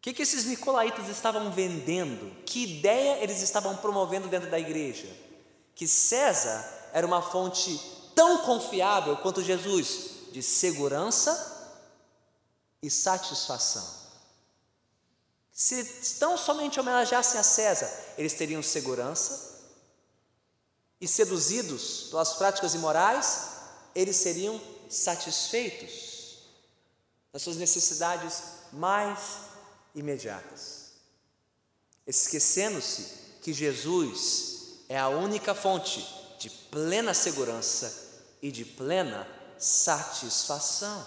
O 0.00 0.02
que, 0.02 0.14
que 0.14 0.22
esses 0.22 0.46
nicolaítas 0.46 1.08
estavam 1.08 1.52
vendendo? 1.52 2.34
Que 2.46 2.64
ideia 2.64 3.22
eles 3.22 3.42
estavam 3.42 3.76
promovendo 3.76 4.28
dentro 4.28 4.50
da 4.50 4.58
igreja? 4.58 5.06
Que 5.74 5.86
César 5.86 6.88
era 6.94 7.06
uma 7.06 7.20
fonte 7.20 7.78
tão 8.14 8.38
confiável 8.38 9.18
quanto 9.18 9.42
Jesus 9.42 10.32
de 10.32 10.42
segurança 10.42 11.76
e 12.82 12.90
satisfação. 12.90 13.86
Se 15.52 15.84
tão 16.18 16.34
somente 16.38 16.80
homenageassem 16.80 17.38
a 17.38 17.42
César, 17.42 17.92
eles 18.16 18.32
teriam 18.32 18.62
segurança 18.62 19.60
e 20.98 21.06
seduzidos 21.06 22.04
pelas 22.08 22.32
práticas 22.32 22.72
imorais, 22.72 23.48
eles 23.94 24.16
seriam 24.16 24.58
satisfeitos 24.88 26.38
das 27.30 27.42
suas 27.42 27.56
necessidades 27.56 28.42
mais 28.72 29.49
imediatas, 29.94 30.92
esquecendo-se 32.06 33.20
que 33.42 33.52
Jesus 33.52 34.78
é 34.88 34.98
a 34.98 35.08
única 35.08 35.54
fonte 35.54 36.06
de 36.38 36.50
plena 36.50 37.14
segurança 37.14 38.24
e 38.42 38.50
de 38.50 38.64
plena 38.64 39.26
satisfação. 39.58 41.06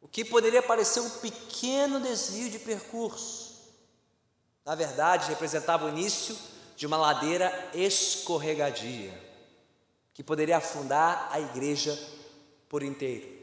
O 0.00 0.08
que 0.08 0.24
poderia 0.24 0.62
parecer 0.62 1.00
um 1.00 1.10
pequeno 1.10 2.00
desvio 2.00 2.50
de 2.50 2.58
percurso, 2.58 3.48
na 4.64 4.74
verdade 4.74 5.28
representava 5.28 5.86
o 5.86 5.90
início 5.90 6.36
de 6.76 6.86
uma 6.86 6.96
ladeira 6.96 7.70
escorregadia, 7.74 9.12
que 10.14 10.22
poderia 10.22 10.56
afundar 10.56 11.28
a 11.30 11.40
igreja 11.40 11.98
por 12.68 12.82
inteiro. 12.82 13.38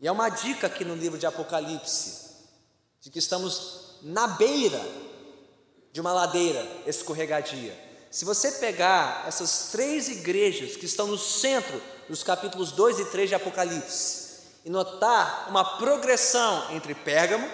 E 0.00 0.06
é 0.06 0.12
uma 0.12 0.28
dica 0.28 0.66
aqui 0.66 0.84
no 0.84 0.94
livro 0.94 1.18
de 1.18 1.26
Apocalipse, 1.26 2.27
de 3.08 3.10
que 3.10 3.18
estamos 3.18 3.96
na 4.02 4.26
beira 4.26 4.86
de 5.90 5.98
uma 5.98 6.12
ladeira 6.12 6.62
escorregadia. 6.86 7.74
Se 8.10 8.22
você 8.22 8.52
pegar 8.52 9.24
essas 9.26 9.70
três 9.72 10.10
igrejas 10.10 10.76
que 10.76 10.84
estão 10.84 11.06
no 11.06 11.16
centro 11.16 11.80
dos 12.06 12.22
capítulos 12.22 12.70
2 12.70 12.98
e 12.98 13.04
3 13.06 13.30
de 13.30 13.34
Apocalipse 13.34 14.42
e 14.62 14.68
notar 14.68 15.46
uma 15.48 15.78
progressão 15.78 16.70
entre 16.72 16.94
Pérgamo, 16.94 17.48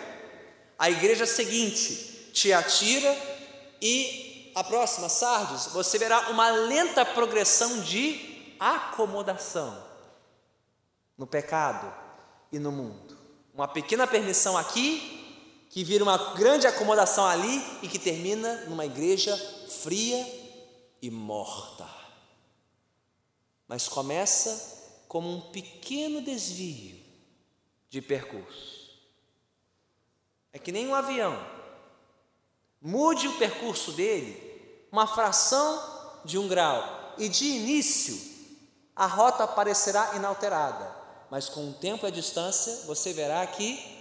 a 0.77 0.91
igreja 0.91 1.25
seguinte, 1.25 2.31
Tiatira 2.33 3.17
e 3.81 4.51
a 4.57 4.65
próxima, 4.65 5.09
Sardes, 5.09 5.67
você 5.67 5.99
verá 5.99 6.31
uma 6.31 6.51
lenta 6.51 7.05
progressão 7.05 7.81
de 7.83 8.57
acomodação 8.59 9.81
no 11.17 11.29
pecado 11.29 11.95
e 12.51 12.59
no 12.59 12.73
mundo. 12.73 13.17
Uma 13.55 13.69
pequena 13.69 14.05
permissão 14.05 14.59
aqui, 14.59 15.14
que 15.75 15.83
vira 15.83 16.05
uma 16.05 16.35
grande 16.35 16.69
acomodação 16.69 17.27
ali 17.27 17.61
e 17.83 17.89
que 17.89 17.99
termina 17.99 18.67
numa 18.67 18.87
igreja 18.87 19.37
fria 19.69 20.25
e 21.03 21.11
morta. 21.11 21.85
Mas 23.67 23.89
começa 23.89 25.03
como 25.09 25.29
um 25.29 25.41
pequeno 25.51 26.23
desvio 26.23 26.97
de 27.91 28.01
percurso. 28.01 28.89
É 30.53 30.61
que 30.61 30.71
nem 30.71 30.87
um 30.87 30.95
avião. 30.95 31.45
Mude 32.81 33.27
o 33.27 33.37
percurso 33.37 33.91
dele 33.95 34.87
uma 34.93 35.09
fração 35.09 36.23
de 36.25 36.39
um 36.39 36.47
grau 36.47 37.17
e 37.19 37.29
de 37.29 37.47
início 37.47 38.17
a 38.95 39.09
rota 39.09 39.43
aparecerá 39.43 40.15
inalterada, 40.15 40.89
mas 41.29 41.49
com 41.49 41.69
o 41.69 41.75
tempo 41.75 42.07
e 42.07 42.11
a 42.11 42.13
distância 42.13 42.87
você 42.87 43.13
verá 43.13 43.45
que 43.45 43.94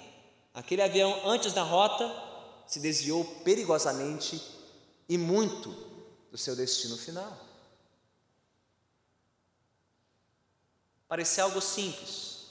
aquele 0.53 0.81
avião 0.81 1.27
antes 1.27 1.53
da 1.53 1.63
rota 1.63 2.09
se 2.67 2.79
desviou 2.79 3.25
perigosamente 3.43 4.41
e 5.09 5.17
muito 5.17 5.69
do 6.31 6.37
seu 6.37 6.55
destino 6.55 6.97
final. 6.97 7.37
Parecia 11.07 11.43
algo 11.43 11.61
simples, 11.61 12.47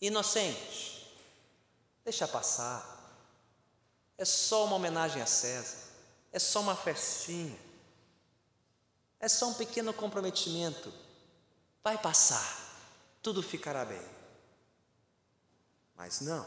inocente, 0.00 1.14
deixa 2.04 2.26
passar. 2.26 2.92
É 4.16 4.24
só 4.24 4.64
uma 4.64 4.76
homenagem 4.76 5.20
a 5.20 5.26
César, 5.26 5.76
é 6.32 6.38
só 6.38 6.60
uma 6.60 6.76
festinha, 6.76 7.58
é 9.20 9.28
só 9.28 9.48
um 9.48 9.54
pequeno 9.54 9.92
comprometimento. 9.92 10.92
Vai 11.82 11.98
passar, 11.98 13.18
tudo 13.22 13.42
ficará 13.42 13.84
bem. 13.84 14.13
Mas 15.96 16.20
não. 16.20 16.46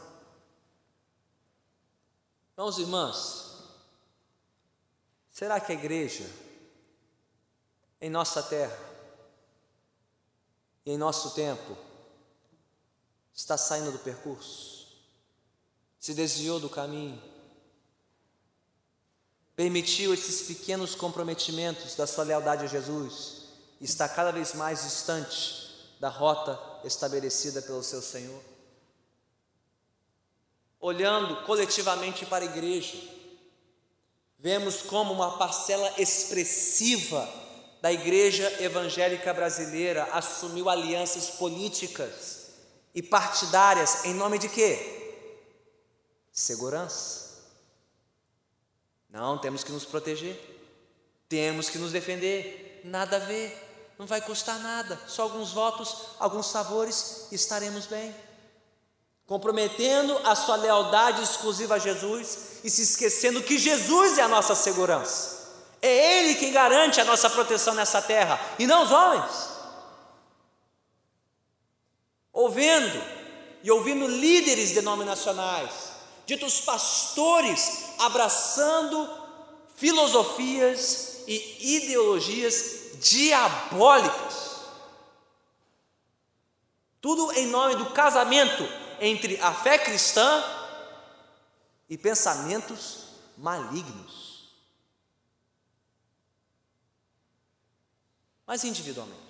Irmãos 2.56 2.78
e 2.78 2.82
irmãs, 2.82 3.48
Será 5.38 5.60
que 5.60 5.72
a 5.72 5.76
igreja, 5.76 6.28
em 8.02 8.10
nossa 8.10 8.42
terra 8.42 8.76
e 10.84 10.94
em 10.94 10.98
nosso 10.98 11.36
tempo, 11.36 11.78
está 13.36 13.56
saindo 13.56 13.92
do 13.92 14.00
percurso? 14.00 14.98
Se 16.00 16.16
desviou 16.16 16.60
do 16.60 16.68
caminho? 16.68 17.22
Permitiu 19.56 20.12
esses 20.12 20.48
pequenos 20.48 20.96
comprometimentos 20.96 21.94
da 21.94 22.08
sua 22.08 22.24
lealdade 22.24 22.64
a 22.64 22.68
Jesus 22.68 23.44
está 23.80 24.10
cada 24.10 24.32
vez 24.32 24.56
mais 24.56 24.82
distante 24.82 25.96
da 26.00 26.10
rota 26.10 26.60
estabelecida 26.84 27.62
pelo 27.62 27.84
seu 27.84 28.02
Senhor? 28.02 28.44
Olhando 30.80 31.44
coletivamente 31.44 32.26
para 32.26 32.46
a 32.46 32.48
igreja, 32.48 32.98
vemos 34.38 34.82
como 34.84 35.14
uma 35.14 35.38
parcela 35.38 35.92
expressiva 35.98 37.28
da 37.82 37.92
igreja 37.92 38.62
evangélica 38.62 39.34
brasileira 39.34 40.04
assumiu 40.12 40.70
alianças 40.70 41.30
políticas 41.32 42.48
e 42.94 43.02
partidárias 43.02 44.06
em 44.06 44.14
nome 44.14 44.40
de 44.40 44.50
quê? 44.50 45.24
Segurança. 46.32 47.28
Não, 49.10 49.38
temos 49.38 49.64
que 49.64 49.72
nos 49.72 49.86
proteger, 49.86 50.38
temos 51.30 51.70
que 51.70 51.78
nos 51.78 51.92
defender, 51.92 52.82
nada 52.84 53.18
a 53.18 53.20
ver, 53.20 53.96
não 53.98 54.06
vai 54.06 54.22
custar 54.22 54.60
nada, 54.60 55.00
só 55.08 55.24
alguns 55.24 55.52
votos, 55.52 56.10
alguns 56.20 56.52
favores, 56.52 57.28
estaremos 57.32 57.88
bem 57.88 58.14
comprometendo 59.28 60.18
a 60.24 60.34
sua 60.34 60.56
lealdade 60.56 61.22
exclusiva 61.22 61.76
a 61.76 61.80
Jesus 61.80 62.62
e 62.64 62.70
se 62.70 62.82
esquecendo 62.82 63.44
que 63.44 63.58
Jesus 63.58 64.18
é 64.18 64.22
a 64.22 64.28
nossa 64.28 64.56
segurança. 64.56 65.36
É 65.82 66.20
Ele 66.20 66.36
quem 66.36 66.52
garante 66.52 67.02
a 67.02 67.06
nossa 67.06 67.30
proteção 67.30 67.74
nessa 67.76 68.02
terra 68.02 68.40
e 68.58 68.66
não 68.66 68.84
os 68.84 68.92
homens. 68.92 69.50
Ouvindo 72.32 73.04
e 73.62 73.70
ouvindo 73.70 74.08
líderes 74.08 74.72
denominacionais, 74.72 75.72
ditos 76.26 76.62
pastores, 76.62 77.96
abraçando 78.00 79.10
filosofias 79.76 81.24
e 81.28 81.76
ideologias 81.76 82.92
diabólicas. 82.96 84.58
Tudo 87.02 87.32
em 87.34 87.48
nome 87.48 87.76
do 87.76 87.88
casamento 87.88 88.87
entre 89.00 89.40
a 89.42 89.54
fé 89.54 89.78
cristã 89.80 90.44
e 91.90 91.98
pensamentos 91.98 93.08
malignos. 93.38 94.52
Mas 98.46 98.64
individualmente. 98.64 99.28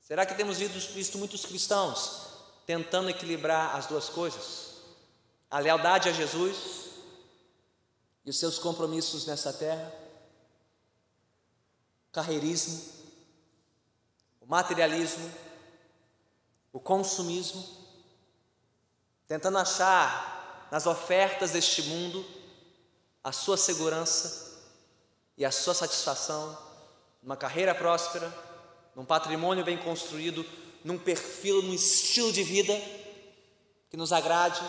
Será 0.00 0.26
que 0.26 0.34
temos 0.34 0.58
visto 0.58 1.18
muitos 1.18 1.46
cristãos 1.46 2.28
tentando 2.66 3.10
equilibrar 3.10 3.76
as 3.76 3.86
duas 3.86 4.08
coisas? 4.08 4.74
A 5.50 5.58
lealdade 5.58 6.08
a 6.08 6.12
Jesus 6.12 6.90
e 8.24 8.30
os 8.30 8.38
seus 8.38 8.58
compromissos 8.58 9.26
nessa 9.26 9.52
terra? 9.52 9.92
Carreirismo, 12.12 12.82
o 14.40 14.46
materialismo, 14.46 15.32
o 16.72 16.80
consumismo? 16.80 17.79
Tentando 19.30 19.58
achar 19.58 20.66
nas 20.72 20.86
ofertas 20.86 21.52
deste 21.52 21.82
mundo 21.82 22.26
a 23.22 23.30
sua 23.30 23.56
segurança 23.56 24.58
e 25.36 25.44
a 25.44 25.52
sua 25.52 25.72
satisfação, 25.72 26.58
numa 27.22 27.36
carreira 27.36 27.72
próspera, 27.72 28.28
num 28.92 29.04
patrimônio 29.04 29.64
bem 29.64 29.78
construído, 29.78 30.44
num 30.82 30.98
perfil, 30.98 31.62
num 31.62 31.72
estilo 31.72 32.32
de 32.32 32.42
vida 32.42 32.76
que 33.88 33.96
nos 33.96 34.12
agrade, 34.12 34.60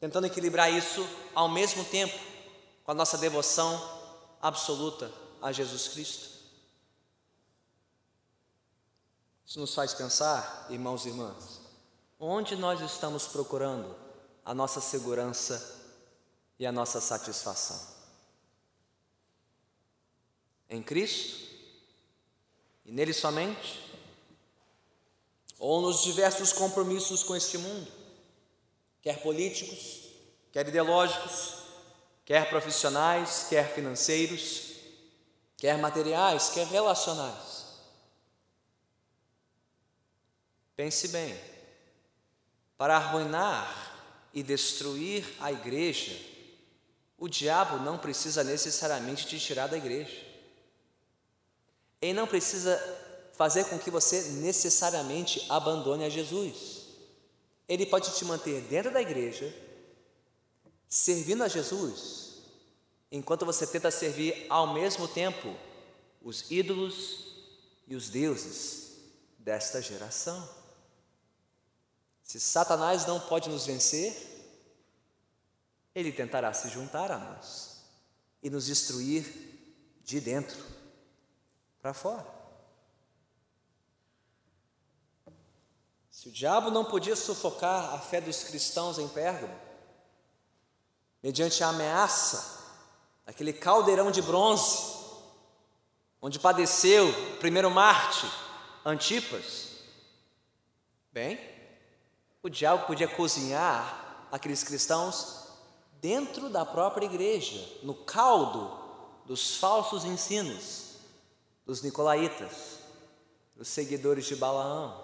tentando 0.00 0.26
equilibrar 0.26 0.68
isso 0.68 1.08
ao 1.36 1.48
mesmo 1.48 1.84
tempo 1.84 2.18
com 2.82 2.90
a 2.90 2.94
nossa 2.94 3.16
devoção 3.16 3.80
absoluta 4.42 5.08
a 5.40 5.52
Jesus 5.52 5.86
Cristo. 5.86 6.30
Isso 9.46 9.60
nos 9.60 9.72
faz 9.72 9.94
pensar, 9.94 10.66
irmãos 10.68 11.06
e 11.06 11.10
irmãs, 11.10 11.57
Onde 12.20 12.56
nós 12.56 12.80
estamos 12.80 13.28
procurando 13.28 13.94
a 14.44 14.52
nossa 14.52 14.80
segurança 14.80 15.76
e 16.58 16.66
a 16.66 16.72
nossa 16.72 17.00
satisfação? 17.00 17.80
Em 20.68 20.82
Cristo? 20.82 21.46
E 22.84 22.90
nele 22.90 23.12
somente? 23.12 23.84
Ou 25.60 25.80
nos 25.80 26.02
diversos 26.02 26.52
compromissos 26.52 27.22
com 27.22 27.36
este 27.36 27.56
mundo, 27.58 27.90
quer 29.02 29.22
políticos, 29.22 30.08
quer 30.52 30.66
ideológicos, 30.66 31.54
quer 32.24 32.48
profissionais, 32.48 33.46
quer 33.48 33.74
financeiros, 33.74 34.72
quer 35.56 35.78
materiais, 35.78 36.50
quer 36.50 36.66
relacionais. 36.66 37.66
Pense 40.76 41.08
bem, 41.08 41.36
para 42.78 42.96
arruinar 42.96 43.88
e 44.32 44.42
destruir 44.42 45.26
a 45.40 45.52
igreja, 45.52 46.16
o 47.18 47.28
diabo 47.28 47.78
não 47.82 47.98
precisa 47.98 48.44
necessariamente 48.44 49.26
te 49.26 49.40
tirar 49.40 49.66
da 49.66 49.76
igreja. 49.76 50.16
Ele 52.00 52.14
não 52.14 52.28
precisa 52.28 52.80
fazer 53.34 53.64
com 53.64 53.78
que 53.78 53.90
você 53.90 54.22
necessariamente 54.34 55.44
abandone 55.48 56.04
a 56.04 56.08
Jesus. 56.08 56.86
Ele 57.68 57.84
pode 57.84 58.16
te 58.16 58.24
manter 58.24 58.60
dentro 58.62 58.92
da 58.92 59.02
igreja, 59.02 59.52
servindo 60.88 61.42
a 61.42 61.48
Jesus, 61.48 62.36
enquanto 63.10 63.44
você 63.44 63.66
tenta 63.66 63.90
servir 63.90 64.46
ao 64.48 64.72
mesmo 64.72 65.08
tempo 65.08 65.54
os 66.22 66.48
ídolos 66.50 67.26
e 67.88 67.96
os 67.96 68.08
deuses 68.08 68.92
desta 69.38 69.82
geração. 69.82 70.57
Se 72.28 72.38
Satanás 72.38 73.06
não 73.06 73.18
pode 73.18 73.48
nos 73.48 73.64
vencer, 73.64 74.14
ele 75.94 76.12
tentará 76.12 76.52
se 76.52 76.68
juntar 76.68 77.10
a 77.10 77.16
nós 77.16 77.78
e 78.42 78.50
nos 78.50 78.66
destruir 78.66 79.24
de 80.04 80.20
dentro 80.20 80.62
para 81.80 81.94
fora. 81.94 82.26
Se 86.10 86.28
o 86.28 86.30
diabo 86.30 86.70
não 86.70 86.84
podia 86.84 87.16
sufocar 87.16 87.94
a 87.94 87.98
fé 87.98 88.20
dos 88.20 88.44
cristãos 88.44 88.98
em 88.98 89.08
Pérgamo, 89.08 89.58
mediante 91.22 91.64
a 91.64 91.68
ameaça 91.68 92.62
daquele 93.24 93.54
caldeirão 93.54 94.10
de 94.10 94.20
bronze, 94.20 94.98
onde 96.20 96.38
padeceu 96.38 97.08
o 97.08 97.36
primeiro 97.38 97.70
Marte, 97.70 98.30
Antipas, 98.84 99.68
bem, 101.10 101.57
o 102.48 102.50
diabo 102.50 102.86
podia 102.86 103.06
cozinhar 103.06 104.26
aqueles 104.32 104.64
cristãos 104.64 105.48
dentro 106.00 106.48
da 106.48 106.64
própria 106.64 107.04
igreja, 107.04 107.62
no 107.82 107.94
caldo 107.94 108.74
dos 109.26 109.58
falsos 109.58 110.06
ensinos 110.06 110.94
dos 111.66 111.82
nicolaítas, 111.82 112.78
dos 113.54 113.68
seguidores 113.68 114.24
de 114.24 114.34
Balaão. 114.34 114.98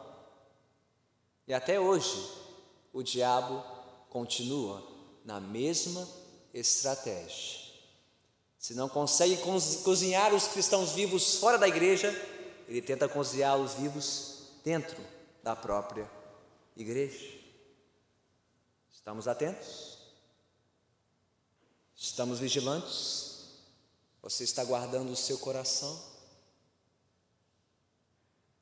E 1.47 1.53
até 1.53 1.79
hoje, 1.79 2.31
o 2.95 3.03
diabo 3.03 3.63
continua 4.09 4.83
na 5.23 5.39
mesma 5.39 6.09
estratégia. 6.55 7.61
Se 8.59 8.73
não 8.73 8.89
consegue 8.89 9.37
cozinhar 9.85 10.33
os 10.33 10.49
cristãos 10.49 10.93
vivos 10.93 11.35
fora 11.37 11.59
da 11.59 11.69
igreja, 11.69 12.09
ele 12.67 12.81
tenta 12.81 13.07
cozinhá-los 13.07 13.75
vivos 13.75 14.45
dentro 14.65 14.97
da 15.43 15.55
própria 15.55 16.14
igreja. 16.77 17.39
Estamos 18.93 19.29
atentos? 19.29 19.99
Estamos 21.95 22.39
vigilantes? 22.39 23.35
Você 24.23 24.45
está 24.45 24.65
guardando 24.65 25.11
o 25.13 25.17
seu 25.17 25.39
coração? 25.39 26.03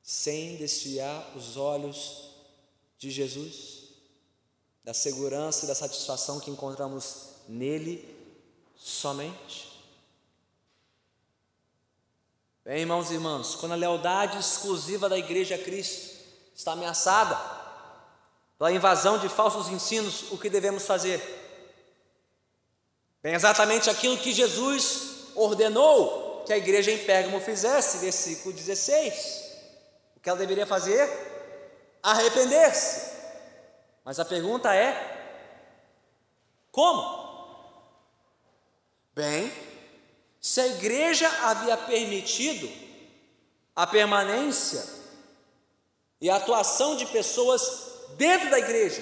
Sem 0.01 0.57
desviar 0.57 1.35
os 1.35 1.55
olhos 1.55 2.29
de 2.97 3.09
Jesus, 3.09 3.89
da 4.83 4.93
segurança 4.93 5.63
e 5.63 5.67
da 5.67 5.75
satisfação 5.75 6.39
que 6.39 6.51
encontramos 6.51 7.29
nele 7.47 8.13
somente? 8.75 9.71
Bem, 12.65 12.81
irmãos 12.81 13.11
e 13.11 13.15
irmãs, 13.15 13.55
quando 13.55 13.73
a 13.73 13.75
lealdade 13.75 14.37
exclusiva 14.37 15.09
da 15.09 15.17
igreja 15.17 15.55
a 15.55 15.63
Cristo 15.63 16.17
está 16.55 16.73
ameaçada, 16.73 17.62
pela 18.63 18.71
invasão 18.71 19.17
de 19.17 19.27
falsos 19.27 19.67
ensinos, 19.67 20.31
o 20.31 20.37
que 20.37 20.49
devemos 20.49 20.85
fazer? 20.85 21.21
Bem, 23.21 23.33
exatamente 23.33 23.89
aquilo 23.89 24.17
que 24.17 24.31
Jesus 24.31 25.31
ordenou 25.35 26.45
que 26.45 26.53
a 26.53 26.57
igreja 26.57 26.89
em 26.89 26.97
Pérgamo 26.99 27.41
fizesse, 27.41 27.97
versículo 27.97 28.55
16. 28.55 29.57
O 30.15 30.21
que 30.21 30.29
ela 30.29 30.39
deveria 30.39 30.65
fazer? 30.65 31.09
Arrepender-se. 32.01 33.11
Mas 34.05 34.17
a 34.17 34.23
pergunta 34.23 34.73
é: 34.73 35.41
como? 36.71 37.59
Bem, 39.13 39.51
se 40.39 40.61
a 40.61 40.67
igreja 40.67 41.27
havia 41.41 41.75
permitido 41.75 42.71
a 43.75 43.85
permanência 43.85 44.87
e 46.21 46.29
a 46.29 46.37
atuação 46.37 46.95
de 46.95 47.05
pessoas 47.07 47.91
dentro 48.17 48.49
da 48.49 48.59
igreja, 48.59 49.01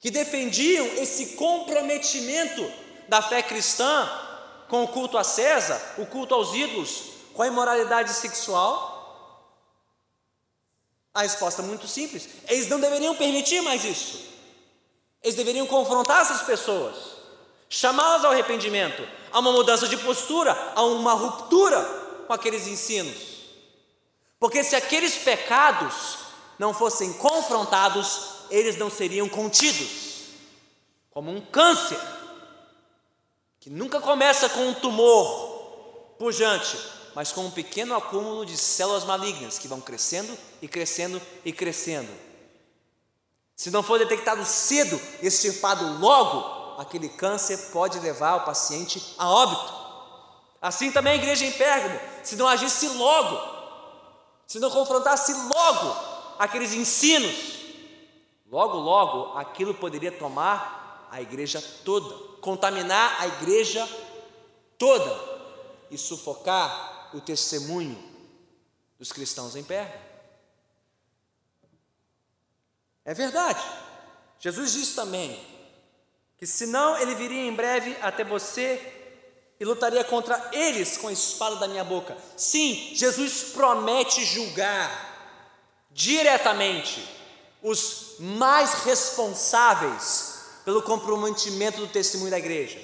que 0.00 0.10
defendiam 0.10 0.86
esse 0.96 1.36
comprometimento 1.36 2.70
da 3.08 3.22
fé 3.22 3.42
cristã 3.42 4.10
com 4.68 4.84
o 4.84 4.88
culto 4.88 5.18
a 5.18 5.24
César, 5.24 5.80
o 5.98 6.06
culto 6.06 6.34
aos 6.34 6.54
ídolos, 6.54 7.04
com 7.34 7.42
a 7.42 7.46
imoralidade 7.46 8.12
sexual? 8.12 8.90
A 11.14 11.22
resposta 11.22 11.62
é 11.62 11.64
muito 11.64 11.86
simples: 11.86 12.28
eles 12.48 12.68
não 12.68 12.80
deveriam 12.80 13.14
permitir 13.14 13.60
mais 13.60 13.84
isso. 13.84 14.32
Eles 15.22 15.36
deveriam 15.36 15.66
confrontar 15.66 16.22
essas 16.22 16.42
pessoas, 16.42 16.96
chamá-las 17.68 18.24
ao 18.24 18.32
arrependimento, 18.32 19.06
a 19.30 19.38
uma 19.38 19.52
mudança 19.52 19.86
de 19.86 19.96
postura, 19.98 20.72
a 20.74 20.82
uma 20.82 21.12
ruptura 21.12 21.80
com 22.26 22.32
aqueles 22.32 22.66
ensinos. 22.66 23.32
Porque 24.40 24.64
se 24.64 24.74
aqueles 24.74 25.16
pecados 25.18 26.21
não 26.62 26.72
fossem 26.72 27.12
confrontados, 27.14 28.46
eles 28.48 28.76
não 28.76 28.88
seriam 28.88 29.28
contidos, 29.28 30.28
como 31.10 31.28
um 31.28 31.40
câncer, 31.40 31.98
que 33.58 33.68
nunca 33.68 34.00
começa 34.00 34.48
com 34.48 34.68
um 34.68 34.74
tumor 34.74 36.14
pujante, 36.20 36.78
mas 37.16 37.32
com 37.32 37.46
um 37.46 37.50
pequeno 37.50 37.96
acúmulo 37.96 38.46
de 38.46 38.56
células 38.56 39.02
malignas 39.02 39.58
que 39.58 39.66
vão 39.66 39.80
crescendo 39.80 40.38
e 40.62 40.68
crescendo 40.68 41.20
e 41.44 41.52
crescendo. 41.52 42.08
Se 43.56 43.68
não 43.72 43.82
for 43.82 43.98
detectado 43.98 44.44
cedo, 44.44 45.00
extirpado 45.20 45.98
logo, 45.98 46.80
aquele 46.80 47.08
câncer 47.08 47.58
pode 47.72 47.98
levar 47.98 48.36
o 48.36 48.44
paciente 48.44 49.02
a 49.18 49.28
óbito. 49.28 49.74
Assim 50.60 50.92
também 50.92 51.14
a 51.14 51.16
igreja 51.16 51.44
em 51.44 51.50
Pérgamo, 51.50 51.98
se 52.22 52.36
não 52.36 52.46
agisse 52.46 52.86
logo, 52.86 53.36
se 54.46 54.60
não 54.60 54.70
confrontasse 54.70 55.32
logo 55.48 56.11
aqueles 56.42 56.72
ensinos, 56.72 57.60
logo, 58.50 58.76
logo 58.76 59.38
aquilo 59.38 59.72
poderia 59.72 60.10
tomar 60.10 61.06
a 61.08 61.22
igreja 61.22 61.62
toda, 61.84 62.12
contaminar 62.40 63.20
a 63.20 63.28
igreja 63.28 63.88
toda 64.76 65.32
e 65.88 65.96
sufocar 65.96 67.10
o 67.14 67.20
testemunho 67.20 67.96
dos 68.98 69.12
cristãos 69.12 69.54
em 69.54 69.62
pé. 69.62 70.00
É 73.04 73.14
verdade. 73.14 73.62
Jesus 74.40 74.72
disse 74.72 74.96
também 74.96 75.40
que 76.38 76.46
senão 76.46 76.98
ele 76.98 77.14
viria 77.14 77.46
em 77.46 77.54
breve 77.54 77.96
até 78.02 78.24
você 78.24 78.80
e 79.60 79.64
lutaria 79.64 80.02
contra 80.02 80.50
eles 80.52 80.96
com 80.96 81.06
a 81.06 81.12
espada 81.12 81.54
da 81.54 81.68
minha 81.68 81.84
boca. 81.84 82.16
Sim, 82.36 82.90
Jesus 82.96 83.52
promete 83.52 84.24
julgar 84.24 85.11
diretamente 85.92 87.06
os 87.62 88.16
mais 88.18 88.84
responsáveis 88.84 90.32
pelo 90.64 90.82
comprometimento 90.82 91.80
do 91.80 91.88
testemunho 91.88 92.30
da 92.30 92.38
igreja, 92.38 92.78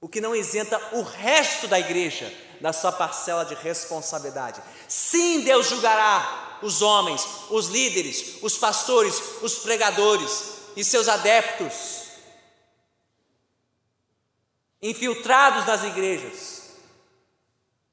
o 0.00 0.08
que 0.08 0.20
não 0.20 0.34
isenta 0.34 0.80
o 0.92 1.02
resto 1.02 1.66
da 1.66 1.78
igreja 1.78 2.32
da 2.60 2.72
sua 2.72 2.92
parcela 2.92 3.44
de 3.44 3.54
responsabilidade. 3.54 4.62
Sim, 4.88 5.40
Deus 5.42 5.68
julgará 5.68 6.58
os 6.62 6.82
homens, 6.82 7.26
os 7.50 7.66
líderes, 7.66 8.38
os 8.42 8.58
pastores, 8.58 9.20
os 9.42 9.60
pregadores 9.60 10.58
e 10.76 10.84
seus 10.84 11.08
adeptos, 11.08 11.74
infiltrados 14.80 15.66
nas 15.66 15.84
igrejas, 15.84 16.62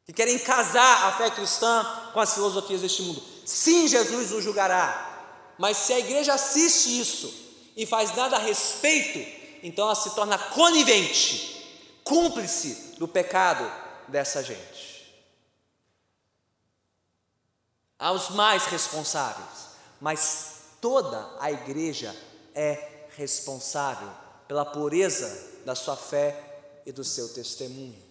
que 0.05 0.13
querem 0.13 0.37
casar 0.37 1.07
a 1.07 1.11
fé 1.13 1.29
cristã 1.31 2.11
com 2.13 2.19
as 2.19 2.33
filosofias 2.33 2.81
deste 2.81 3.01
mundo. 3.01 3.34
Sim, 3.45 3.87
Jesus 3.87 4.31
o 4.31 4.41
julgará. 4.41 5.53
Mas 5.57 5.77
se 5.77 5.93
a 5.93 5.99
igreja 5.99 6.33
assiste 6.33 6.99
isso 6.99 7.33
e 7.77 7.85
faz 7.85 8.15
nada 8.15 8.35
a 8.35 8.39
respeito, 8.39 9.19
então 9.63 9.85
ela 9.85 9.95
se 9.95 10.13
torna 10.15 10.37
conivente, 10.37 12.01
cúmplice 12.03 12.95
do 12.97 13.07
pecado 13.07 13.71
dessa 14.07 14.43
gente. 14.43 14.95
Há 17.97 18.11
os 18.11 18.29
mais 18.31 18.65
responsáveis, 18.65 19.69
mas 20.01 20.55
toda 20.81 21.29
a 21.39 21.51
igreja 21.51 22.15
é 22.53 23.07
responsável 23.15 24.09
pela 24.47 24.65
pureza 24.65 25.61
da 25.65 25.73
sua 25.73 25.95
fé 25.95 26.81
e 26.85 26.91
do 26.91 27.03
seu 27.03 27.29
testemunho. 27.29 28.03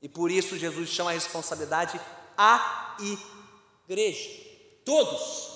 E 0.00 0.08
por 0.08 0.30
isso 0.30 0.58
Jesus 0.58 0.90
chama 0.90 1.10
a 1.10 1.14
responsabilidade 1.14 1.98
a 2.36 2.96
igreja, 3.88 4.30
todos, 4.84 5.48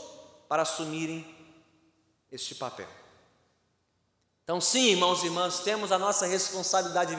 para 0.49 0.63
assumirem 0.63 1.27
este 2.33 2.55
papel. 2.55 2.89
Então, 4.45 4.61
sim, 4.63 4.93
irmãos 4.93 5.23
e 5.23 5.27
irmãs, 5.27 5.61
temos 5.61 5.93
a 5.93 5.99
nossa 5.99 6.27
responsabilidade 6.27 7.13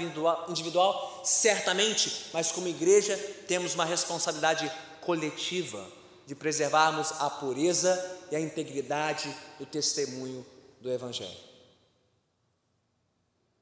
individual, 0.48 1.22
certamente, 1.24 2.26
mas 2.34 2.52
como 2.52 2.68
igreja 2.68 3.16
temos 3.48 3.76
uma 3.76 3.86
responsabilidade 3.86 4.72
coletiva 5.02 5.86
de 6.26 6.34
preservarmos 6.34 7.12
a 7.20 7.30
pureza 7.30 8.20
e 8.32 8.36
a 8.36 8.40
integridade 8.40 9.36
do 9.60 9.66
testemunho 9.66 10.46
do 10.82 10.92
Evangelho. 10.92 11.38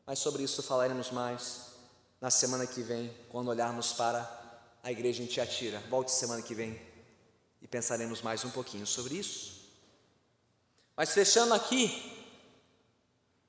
Mas 0.06 0.20
sobre 0.20 0.44
isso 0.44 0.64
falaremos 0.64 1.12
mais 1.12 1.68
na 2.22 2.32
semana 2.32 2.66
que 2.66 2.82
vem, 2.82 3.14
quando 3.30 3.50
olharmos 3.50 3.92
para 3.92 4.30
a 4.82 4.92
igreja 4.92 5.22
em 5.22 5.26
Tiatira. 5.26 5.84
Volte 5.90 6.12
semana 6.12 6.42
que 6.42 6.56
vem 6.56 6.80
e 7.62 7.68
pensaremos 7.68 8.22
mais 8.22 8.44
um 8.44 8.52
pouquinho 8.52 8.86
sobre 8.86 9.16
isso. 9.16 9.58
Mas 10.96 11.14
fechando 11.14 11.54
aqui, 11.54 12.14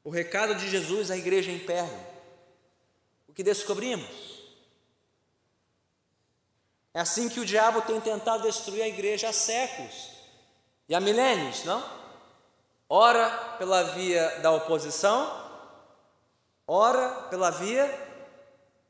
o 0.04 0.10
recado 0.10 0.54
de 0.54 0.68
Jesus 0.68 1.10
à 1.10 1.16
igreja 1.16 1.50
em 1.50 1.58
Pérgamo, 1.58 2.06
o 3.28 3.32
que 3.32 3.42
descobrimos? 3.42 4.38
É 6.92 7.00
assim 7.00 7.28
que 7.28 7.40
o 7.40 7.46
diabo 7.46 7.82
tem 7.82 8.00
tentado 8.00 8.42
destruir 8.42 8.82
a 8.82 8.88
igreja 8.88 9.28
há 9.28 9.32
séculos 9.32 10.10
e 10.88 10.94
há 10.94 11.00
milênios, 11.00 11.64
não? 11.64 11.98
Ora 12.88 13.30
pela 13.58 13.82
via 13.82 14.40
da 14.40 14.50
oposição, 14.50 15.30
ora 16.66 17.08
pela 17.28 17.50
via 17.50 17.86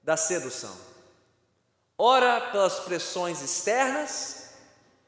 da 0.03 0.17
sedução, 0.17 0.75
ora 1.99 2.41
pelas 2.53 2.79
pressões 2.81 3.43
externas, 3.43 4.38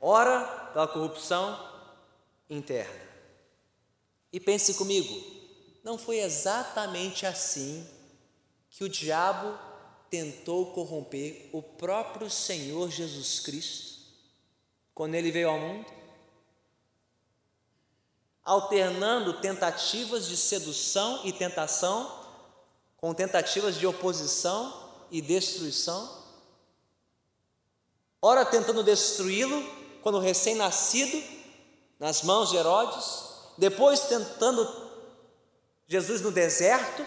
ora 0.01 0.45
pela 0.73 0.89
corrupção 0.89 1.59
interna. 2.49 3.09
E 4.33 4.41
pense 4.41 4.75
comigo, 4.75 5.23
não 5.85 5.99
foi 5.99 6.19
exatamente 6.21 7.27
assim 7.27 7.87
que 8.71 8.85
o 8.85 8.89
diabo 8.89 9.59
tentou 10.09 10.73
corromper 10.73 11.51
o 11.53 11.63
próprio 11.63 12.31
Senhor 12.31 12.91
Jesus 12.91 13.41
Cristo 13.41 13.91
quando 14.95 15.15
ele 15.15 15.31
veio 15.31 15.49
ao 15.49 15.59
mundo? 15.59 15.87
Alternando 18.45 19.41
tentativas 19.41 20.27
de 20.27 20.37
sedução 20.37 21.21
e 21.25 21.33
tentação 21.33 22.21
com 22.97 23.15
tentativas 23.15 23.77
de 23.77 23.87
oposição 23.87 24.91
e 25.11 25.23
destruição. 25.23 26.21
Ora 28.21 28.45
tentando 28.45 28.83
destruí-lo 28.83 29.80
quando 30.03 30.19
recém-nascido 30.19 31.23
nas 31.99 32.23
mãos 32.23 32.51
de 32.51 32.57
Herodes, 32.57 33.25
depois 33.59 34.01
tentando 34.01 34.67
Jesus 35.87 36.21
no 36.21 36.31
deserto 36.31 37.05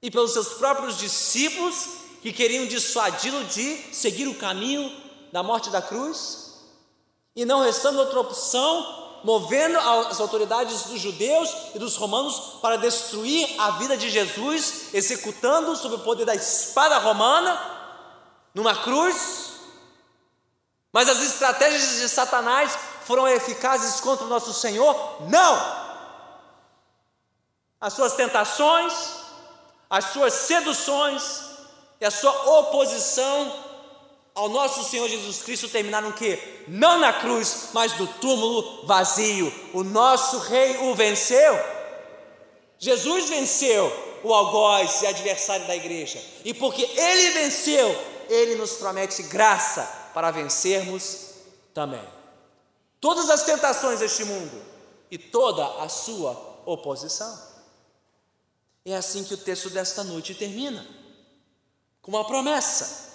e 0.00 0.10
pelos 0.10 0.32
seus 0.32 0.54
próprios 0.54 0.96
discípulos 0.98 1.88
que 2.22 2.32
queriam 2.32 2.66
dissuadi-lo 2.66 3.44
de 3.44 3.76
seguir 3.94 4.26
o 4.28 4.34
caminho 4.34 4.90
da 5.32 5.42
morte 5.42 5.70
da 5.70 5.82
cruz, 5.82 6.46
e 7.34 7.44
não 7.44 7.60
restando 7.60 7.98
outra 7.98 8.20
opção, 8.20 9.20
movendo 9.22 9.78
as 9.78 10.20
autoridades 10.20 10.84
dos 10.84 11.00
judeus 11.00 11.50
e 11.74 11.78
dos 11.78 11.96
romanos 11.96 12.58
para 12.62 12.76
destruir 12.76 13.60
a 13.60 13.72
vida 13.72 13.96
de 13.96 14.08
Jesus, 14.08 14.94
executando 14.94 15.76
sob 15.76 15.96
o 15.96 15.98
poder 15.98 16.24
da 16.24 16.34
espada 16.34 16.96
romana 16.98 17.60
numa 18.54 18.74
cruz. 18.74 19.55
Mas 20.96 21.10
as 21.10 21.20
estratégias 21.22 21.98
de 22.00 22.08
Satanás 22.08 22.72
foram 23.04 23.28
eficazes 23.28 24.00
contra 24.00 24.24
o 24.24 24.28
nosso 24.30 24.54
Senhor? 24.54 25.28
Não! 25.28 25.84
as 27.78 27.92
suas 27.92 28.14
tentações, 28.14 28.94
as 29.90 30.06
suas 30.06 30.32
seduções 30.32 31.42
e 32.00 32.06
a 32.06 32.10
sua 32.10 32.32
oposição 32.60 33.64
ao 34.34 34.48
nosso 34.48 34.88
Senhor 34.88 35.06
Jesus 35.06 35.42
Cristo 35.42 35.68
terminaram 35.68 36.12
que 36.12 36.64
não 36.66 36.98
na 36.98 37.12
cruz, 37.12 37.68
mas 37.74 37.94
no 37.98 38.06
túmulo 38.06 38.86
vazio. 38.86 39.52
O 39.74 39.84
nosso 39.84 40.38
rei 40.38 40.78
o 40.78 40.94
venceu. 40.94 41.62
Jesus 42.78 43.28
venceu 43.28 44.18
o 44.24 44.32
algoz 44.32 45.02
e 45.02 45.06
adversário 45.06 45.66
da 45.66 45.76
igreja. 45.76 46.18
E 46.42 46.54
porque 46.54 46.82
ele 46.82 47.32
venceu, 47.32 47.94
ele 48.30 48.54
nos 48.54 48.72
promete 48.76 49.22
graça 49.24 50.05
para 50.16 50.30
vencermos 50.30 51.26
também. 51.74 52.02
Todas 52.98 53.28
as 53.28 53.42
tentações 53.42 54.00
deste 54.00 54.24
mundo 54.24 54.64
e 55.10 55.18
toda 55.18 55.82
a 55.82 55.90
sua 55.90 56.62
oposição. 56.64 57.38
É 58.82 58.96
assim 58.96 59.24
que 59.24 59.34
o 59.34 59.36
texto 59.36 59.68
desta 59.68 60.02
noite 60.02 60.34
termina, 60.34 60.86
com 62.00 62.12
uma 62.12 62.26
promessa 62.26 63.12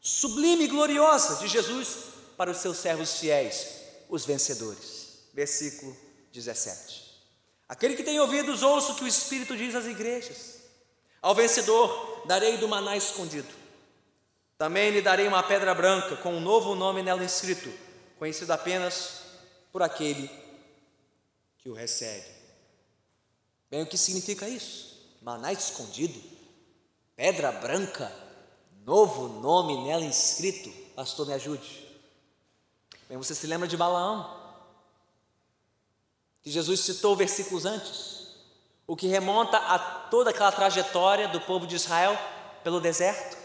sublime 0.00 0.64
e 0.64 0.66
gloriosa 0.66 1.36
de 1.36 1.46
Jesus 1.46 1.98
para 2.36 2.50
os 2.50 2.56
seus 2.56 2.78
servos 2.78 3.20
fiéis, 3.20 3.68
os 4.08 4.24
vencedores. 4.24 5.28
Versículo 5.32 5.96
17. 6.32 7.22
Aquele 7.68 7.94
que 7.94 8.02
tem 8.02 8.18
ouvidos, 8.18 8.64
ouça 8.64 8.90
o 8.90 8.96
que 8.96 9.04
o 9.04 9.06
Espírito 9.06 9.56
diz 9.56 9.76
às 9.76 9.86
igrejas. 9.86 10.56
Ao 11.22 11.32
vencedor 11.32 12.24
darei 12.26 12.56
do 12.56 12.66
maná 12.66 12.96
escondido. 12.96 13.59
Também 14.60 14.90
lhe 14.90 15.00
darei 15.00 15.26
uma 15.26 15.42
pedra 15.42 15.74
branca 15.74 16.16
com 16.16 16.34
um 16.34 16.40
novo 16.40 16.74
nome 16.74 17.02
nela 17.02 17.24
inscrito, 17.24 17.72
conhecido 18.18 18.50
apenas 18.50 19.22
por 19.72 19.82
aquele 19.82 20.30
que 21.56 21.70
o 21.70 21.72
recebe. 21.72 22.28
Bem, 23.70 23.80
o 23.80 23.86
que 23.86 23.96
significa 23.96 24.46
isso? 24.46 25.16
maná 25.22 25.50
escondido, 25.50 26.20
pedra 27.16 27.50
branca, 27.52 28.12
novo 28.84 29.40
nome 29.40 29.82
nela 29.82 30.04
inscrito. 30.04 30.70
Pastor, 30.94 31.26
me 31.26 31.32
ajude. 31.32 31.88
Bem, 33.08 33.16
você 33.16 33.34
se 33.34 33.46
lembra 33.46 33.66
de 33.66 33.78
Balaão? 33.78 34.38
Que 36.42 36.50
Jesus 36.50 36.80
citou 36.80 37.16
versículos 37.16 37.64
antes, 37.64 38.26
o 38.86 38.94
que 38.94 39.06
remonta 39.06 39.56
a 39.56 39.78
toda 39.78 40.28
aquela 40.28 40.52
trajetória 40.52 41.28
do 41.28 41.40
povo 41.40 41.66
de 41.66 41.76
Israel 41.76 42.14
pelo 42.62 42.78
deserto, 42.78 43.39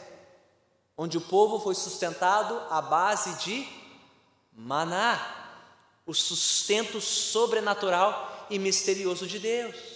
onde 0.98 1.18
o 1.18 1.22
povo 1.22 1.60
foi 1.60 1.76
sustentado 1.76 2.60
à 2.70 2.82
base 2.82 3.34
de 3.44 3.68
maná, 4.54 5.34
o 6.06 6.14
sustento 6.14 7.02
sobrenatural 7.02 8.48
e 8.50 8.60
misterioso 8.60 9.28
de 9.28 9.40
Deus 9.40 9.96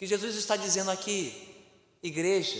que 0.00 0.06
Jesus 0.06 0.34
está 0.36 0.56
dizendo 0.56 0.90
aqui, 0.90 1.54
igreja, 2.02 2.58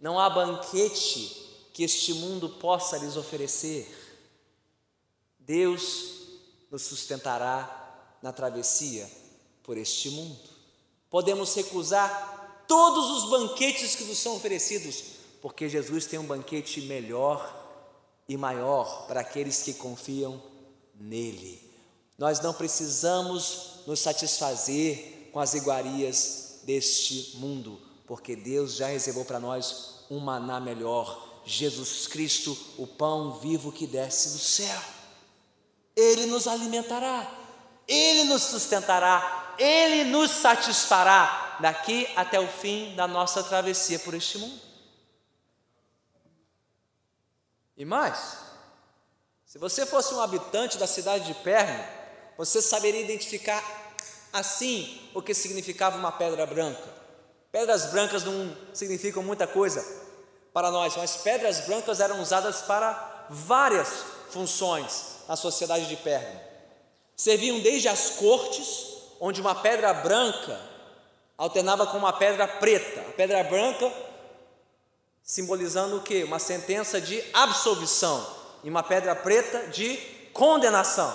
não 0.00 0.18
há 0.18 0.30
banquete 0.30 1.68
que 1.70 1.82
este 1.82 2.14
mundo 2.14 2.48
possa 2.48 2.96
lhes 2.96 3.14
oferecer. 3.14 3.86
Deus 5.38 5.82
nos 6.70 6.80
sustentará 6.80 8.16
na 8.22 8.32
travessia 8.32 9.06
por 9.62 9.76
este 9.76 10.08
mundo. 10.08 10.40
Podemos 11.10 11.54
recusar 11.54 12.64
todos 12.66 13.22
os 13.22 13.30
banquetes 13.30 13.94
que 13.94 14.04
nos 14.04 14.16
são 14.16 14.34
oferecidos, 14.36 15.04
porque 15.44 15.68
Jesus 15.68 16.06
tem 16.06 16.18
um 16.18 16.24
banquete 16.24 16.80
melhor 16.80 17.54
e 18.26 18.34
maior 18.34 19.06
para 19.06 19.20
aqueles 19.20 19.62
que 19.62 19.74
confiam 19.74 20.42
nele. 20.98 21.70
Nós 22.16 22.40
não 22.40 22.54
precisamos 22.54 23.82
nos 23.86 24.00
satisfazer 24.00 25.28
com 25.34 25.38
as 25.38 25.52
iguarias 25.52 26.60
deste 26.62 27.36
mundo, 27.36 27.78
porque 28.06 28.34
Deus 28.34 28.76
já 28.76 28.86
reservou 28.86 29.26
para 29.26 29.38
nós 29.38 30.06
um 30.10 30.18
maná 30.18 30.58
melhor, 30.58 31.42
Jesus 31.44 32.06
Cristo, 32.06 32.56
o 32.78 32.86
pão 32.86 33.38
vivo 33.38 33.70
que 33.70 33.86
desce 33.86 34.30
do 34.30 34.38
céu. 34.38 34.80
Ele 35.94 36.24
nos 36.24 36.48
alimentará, 36.48 37.30
Ele 37.86 38.24
nos 38.24 38.44
sustentará, 38.44 39.56
Ele 39.58 40.04
nos 40.04 40.30
satisfará 40.30 41.58
daqui 41.60 42.08
até 42.16 42.40
o 42.40 42.48
fim 42.48 42.94
da 42.96 43.06
nossa 43.06 43.42
travessia 43.42 43.98
por 43.98 44.14
este 44.14 44.38
mundo. 44.38 44.64
E 47.76 47.84
mais, 47.84 48.36
se 49.44 49.58
você 49.58 49.84
fosse 49.84 50.14
um 50.14 50.20
habitante 50.20 50.78
da 50.78 50.86
cidade 50.86 51.26
de 51.26 51.34
Perno, 51.34 51.84
você 52.36 52.62
saberia 52.62 53.00
identificar 53.00 53.62
assim 54.32 55.00
o 55.14 55.22
que 55.22 55.34
significava 55.34 55.96
uma 55.96 56.12
pedra 56.12 56.44
branca. 56.46 56.82
Pedras 57.52 57.86
brancas 57.86 58.24
não 58.24 58.56
significam 58.72 59.22
muita 59.22 59.46
coisa 59.46 59.84
para 60.52 60.70
nós, 60.70 60.96
mas 60.96 61.16
pedras 61.16 61.60
brancas 61.60 62.00
eram 62.00 62.20
usadas 62.20 62.62
para 62.62 63.26
várias 63.30 63.88
funções 64.30 65.18
na 65.28 65.36
sociedade 65.36 65.86
de 65.86 65.96
Pérgamo. 65.96 66.40
Serviam 67.16 67.60
desde 67.60 67.88
as 67.88 68.10
cortes, 68.10 68.86
onde 69.20 69.40
uma 69.40 69.54
pedra 69.54 69.94
branca 69.94 70.60
alternava 71.38 71.86
com 71.86 71.98
uma 71.98 72.12
pedra 72.12 72.46
preta. 72.46 73.00
A 73.00 73.12
pedra 73.12 73.44
branca 73.44 73.92
simbolizando 75.24 75.96
o 75.96 76.02
que? 76.02 76.22
Uma 76.22 76.38
sentença 76.38 77.00
de 77.00 77.24
absolvição 77.32 78.24
e 78.62 78.68
uma 78.68 78.82
pedra 78.82 79.16
preta 79.16 79.68
de 79.68 79.96
condenação. 80.34 81.12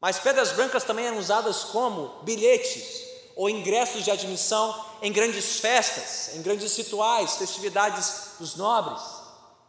Mas 0.00 0.18
pedras 0.18 0.52
brancas 0.52 0.84
também 0.84 1.06
eram 1.06 1.18
usadas 1.18 1.64
como 1.64 2.22
bilhetes 2.22 3.04
ou 3.36 3.50
ingressos 3.50 4.04
de 4.04 4.10
admissão 4.10 4.84
em 5.02 5.12
grandes 5.12 5.60
festas, 5.60 6.34
em 6.34 6.42
grandes 6.42 6.74
rituais, 6.76 7.36
festividades 7.36 8.32
dos 8.38 8.56
nobres. 8.56 9.02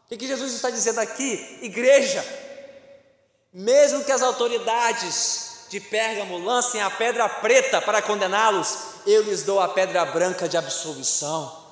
O 0.06 0.18
que, 0.18 0.28
Jesus 0.28 0.54
está 0.54 0.70
dizendo 0.70 1.00
aqui? 1.00 1.60
Igreja, 1.62 2.24
mesmo 3.52 4.04
que 4.04 4.12
as 4.12 4.22
autoridades 4.22 5.66
de 5.70 5.80
Pérgamo 5.80 6.38
lancem 6.38 6.82
a 6.82 6.92
pedra 6.92 7.28
preta 7.28 7.82
para 7.82 8.02
condená-los, 8.02 8.78
eu 9.06 9.24
lhes 9.24 9.44
dou 9.44 9.60
a 9.60 9.68
pedra 9.68 10.06
branca 10.06 10.48
de 10.48 10.58
absolvição. 10.58 11.65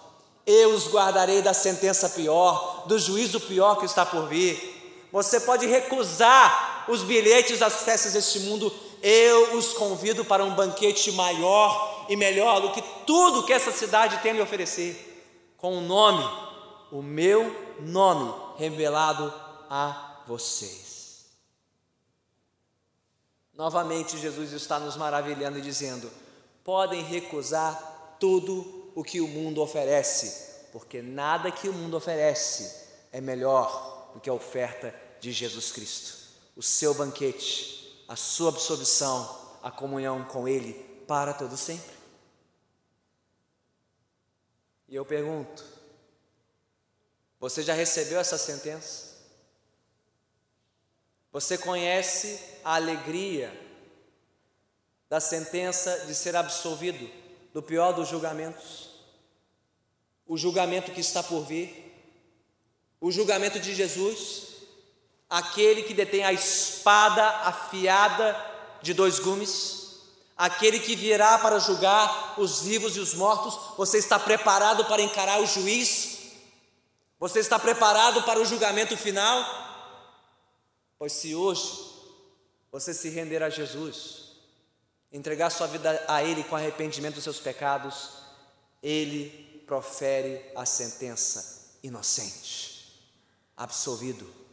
Eu 0.46 0.74
os 0.74 0.88
guardarei 0.88 1.42
da 1.42 1.54
sentença 1.54 2.10
pior, 2.10 2.86
do 2.88 3.00
juízo 3.00 3.40
pior 3.40 3.76
que 3.76 3.86
está 3.86 4.06
por 4.06 4.28
vir. 4.28 5.08
Você 5.12 5.40
pode 5.40 5.66
recusar 5.66 6.86
os 6.88 7.04
bilhetes 7.04 7.60
das 7.60 7.84
festas 7.84 8.14
deste 8.14 8.40
mundo, 8.40 8.74
eu 9.02 9.58
os 9.58 9.74
convido 9.74 10.26
para 10.26 10.44
um 10.44 10.56
banquete 10.56 11.12
maior 11.12 12.06
e 12.10 12.16
melhor 12.16 12.62
do 12.62 12.72
que 12.72 12.82
tudo 13.06 13.44
que 13.44 13.54
essa 13.54 13.72
cidade 13.72 14.18
tem 14.18 14.32
a 14.32 14.34
me 14.34 14.42
oferecer, 14.42 15.56
com 15.58 15.76
o 15.76 15.78
um 15.78 15.88
nome, 15.88 16.24
o 16.92 17.02
meu 17.02 17.76
nome 17.80 18.34
revelado 18.58 19.34
a 19.70 20.22
vocês. 20.28 21.26
Novamente, 23.54 24.18
Jesus 24.18 24.52
está 24.52 24.80
nos 24.80 24.98
maravilhando 24.98 25.60
e 25.60 25.62
dizendo: 25.62 26.10
podem 26.64 27.04
recusar 27.04 28.16
tudo 28.20 28.83
o 28.96 29.04
que 29.04 29.22
o 29.22 29.28
mundo 29.28 29.62
oferece, 29.62 30.68
porque 30.72 31.02
nada 31.02 31.52
que 31.52 31.70
o 31.70 31.74
mundo 31.74 31.98
oferece 31.98 32.88
é 33.12 33.22
melhor 33.22 34.12
do 34.14 34.20
que 34.20 34.30
a 34.30 34.34
oferta 34.34 34.94
de 35.20 35.32
Jesus 35.32 35.72
Cristo 35.72 36.24
o 36.56 36.62
seu 36.62 36.94
banquete, 36.94 38.04
a 38.08 38.16
sua 38.16 38.50
absolvição, 38.50 39.58
a 39.62 39.72
comunhão 39.72 40.24
com 40.26 40.48
Ele 40.48 40.74
para 41.08 41.34
todo 41.34 41.58
sempre. 41.58 41.94
E 44.88 44.96
eu 44.96 45.06
pergunto: 45.06 45.64
você 47.40 47.64
já 47.64 47.74
recebeu 47.74 48.20
essa 48.20 48.38
sentença? 48.38 49.14
Você 51.32 51.58
conhece 51.58 52.40
a 52.64 52.76
alegria 52.76 53.60
da 55.10 55.20
sentença 55.20 56.06
de 56.06 56.14
ser 56.14 56.36
absolvido 56.36 57.10
do 57.54 57.62
pior 57.62 57.94
dos 57.94 58.10
julgamentos? 58.10 58.90
O 60.28 60.38
julgamento 60.38 60.92
que 60.92 61.02
está 61.02 61.22
por 61.22 61.46
vir? 61.46 61.94
O 63.00 63.12
julgamento 63.12 63.60
de 63.60 63.76
Jesus? 63.76 64.54
aquele 65.34 65.82
que 65.82 65.96
detém 65.96 66.24
a 66.24 66.32
espada 66.32 67.28
afiada 67.40 68.40
de 68.84 68.94
dois 68.94 69.18
gumes, 69.18 69.98
aquele 70.38 70.80
que 70.80 70.96
virá 70.96 71.40
para 71.40 71.58
julgar 71.58 72.36
os 72.38 72.62
vivos 72.62 72.96
e 72.96 73.00
os 73.00 73.16
mortos. 73.16 73.76
Você 73.76 73.98
está 73.98 74.20
preparado 74.20 74.86
para 74.86 75.02
encarar 75.02 75.42
o 75.42 75.48
juiz? 75.48 76.20
Você 77.20 77.40
está 77.40 77.58
preparado 77.58 78.22
para 78.22 78.40
o 78.40 78.46
julgamento 78.46 78.96
final? 78.96 79.44
Pois 81.00 81.14
se 81.14 81.34
hoje 81.34 81.80
você 82.72 82.94
se 82.94 83.10
render 83.10 83.42
a 83.42 83.50
Jesus, 83.50 84.23
entregar 85.14 85.50
sua 85.50 85.68
vida 85.68 86.04
a 86.08 86.22
Ele 86.24 86.44
com 86.44 86.56
arrependimento 86.56 87.16
dos 87.16 87.24
seus 87.24 87.40
pecados, 87.40 88.10
Ele 88.82 89.64
profere 89.66 90.42
a 90.56 90.66
sentença 90.66 91.78
inocente, 91.82 93.00
absolvido 93.56 94.44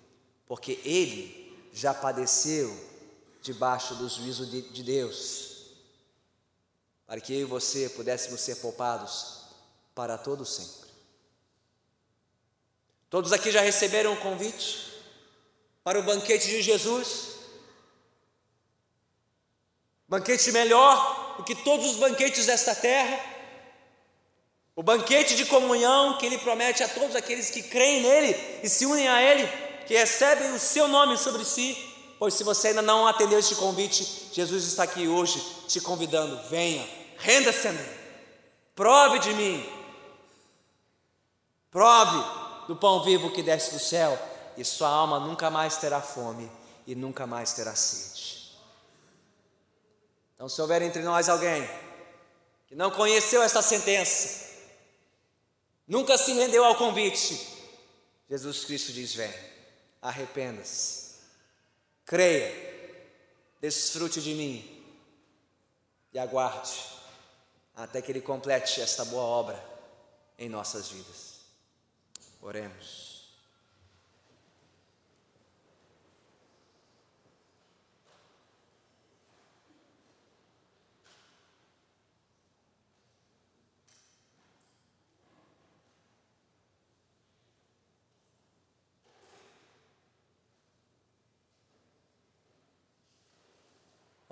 porque 0.51 0.81
ele 0.85 1.57
já 1.73 1.95
padeceu 1.95 2.77
debaixo 3.41 3.95
do 3.95 4.09
juízo 4.09 4.45
de, 4.47 4.63
de 4.63 4.83
Deus, 4.83 5.69
para 7.07 7.21
que 7.21 7.33
eu 7.33 7.43
e 7.43 7.45
você 7.45 7.89
pudéssemos 7.91 8.41
ser 8.41 8.57
poupados 8.57 9.45
para 9.95 10.19
todo 10.19 10.45
sempre. 10.45 10.91
Todos 13.09 13.33
aqui 13.33 13.53
já 13.53 13.61
receberam 13.61 14.11
o 14.11 14.15
um 14.15 14.21
convite 14.21 14.93
para 15.85 16.01
o 16.01 16.03
banquete 16.03 16.49
de 16.49 16.63
Jesus? 16.63 17.29
Banquete 20.11 20.51
melhor 20.51 21.37
do 21.37 21.45
que 21.45 21.55
todos 21.55 21.87
os 21.87 21.97
banquetes 21.97 22.45
desta 22.45 22.75
terra? 22.75 23.17
O 24.75 24.83
banquete 24.83 25.37
de 25.37 25.45
comunhão 25.45 26.19
que 26.19 26.27
Ele 26.27 26.37
promete 26.37 26.83
a 26.83 26.89
todos 26.89 27.15
aqueles 27.15 27.49
que 27.49 27.63
creem 27.63 28.03
nele 28.03 28.61
e 28.61 28.69
se 28.69 28.87
unem 28.87 29.07
a 29.07 29.23
Ele 29.23 29.47
que 29.87 29.95
recebem 29.97 30.53
o 30.53 30.59
seu 30.59 30.89
nome 30.89 31.17
sobre 31.17 31.45
si, 31.45 31.79
pois 32.19 32.35
se 32.35 32.43
você 32.43 32.69
ainda 32.69 32.83
não 32.83 33.07
atendeu 33.07 33.39
este 33.39 33.55
convite, 33.55 34.31
Jesus 34.33 34.65
está 34.65 34.83
aqui 34.83 35.07
hoje 35.07 35.41
te 35.69 35.81
convidando: 35.81 36.41
venha, 36.49 36.85
renda-se 37.17 37.69
a 37.69 37.73
mim, 37.73 37.89
prove 38.75 39.21
de 39.21 39.33
mim, 39.35 39.65
prove 41.71 42.67
do 42.67 42.75
pão 42.75 43.05
vivo 43.05 43.31
que 43.31 43.45
desce 43.45 43.75
do 43.75 43.79
céu, 43.79 44.19
e 44.57 44.65
sua 44.65 44.89
alma 44.89 45.21
nunca 45.21 45.51
mais 45.51 45.77
terá 45.77 46.01
fome 46.01 46.51
e 46.85 46.97
nunca 46.97 47.29
mais 47.29 47.53
terá 47.53 47.77
sede. 47.77 48.40
Então, 50.41 50.49
se 50.49 50.59
houver 50.63 50.81
entre 50.81 51.03
nós 51.03 51.29
alguém 51.29 51.69
que 52.67 52.75
não 52.75 52.91
conheceu 52.91 53.43
esta 53.43 53.61
sentença, 53.61 54.57
nunca 55.87 56.17
se 56.17 56.33
rendeu 56.33 56.65
ao 56.65 56.77
convite, 56.77 57.47
Jesus 58.27 58.65
Cristo 58.65 58.91
diz: 58.91 59.15
vem 59.15 59.31
arrependa-se, 60.01 61.17
creia, 62.07 62.55
desfrute 63.61 64.23
de 64.23 64.33
mim 64.33 64.83
e 66.11 66.19
aguarde 66.19 66.73
até 67.77 68.01
que 68.01 68.11
Ele 68.11 68.23
complete 68.23 68.81
esta 68.81 69.05
boa 69.05 69.23
obra 69.23 69.63
em 70.39 70.49
nossas 70.49 70.89
vidas. 70.89 71.41
Oremos. 72.41 73.10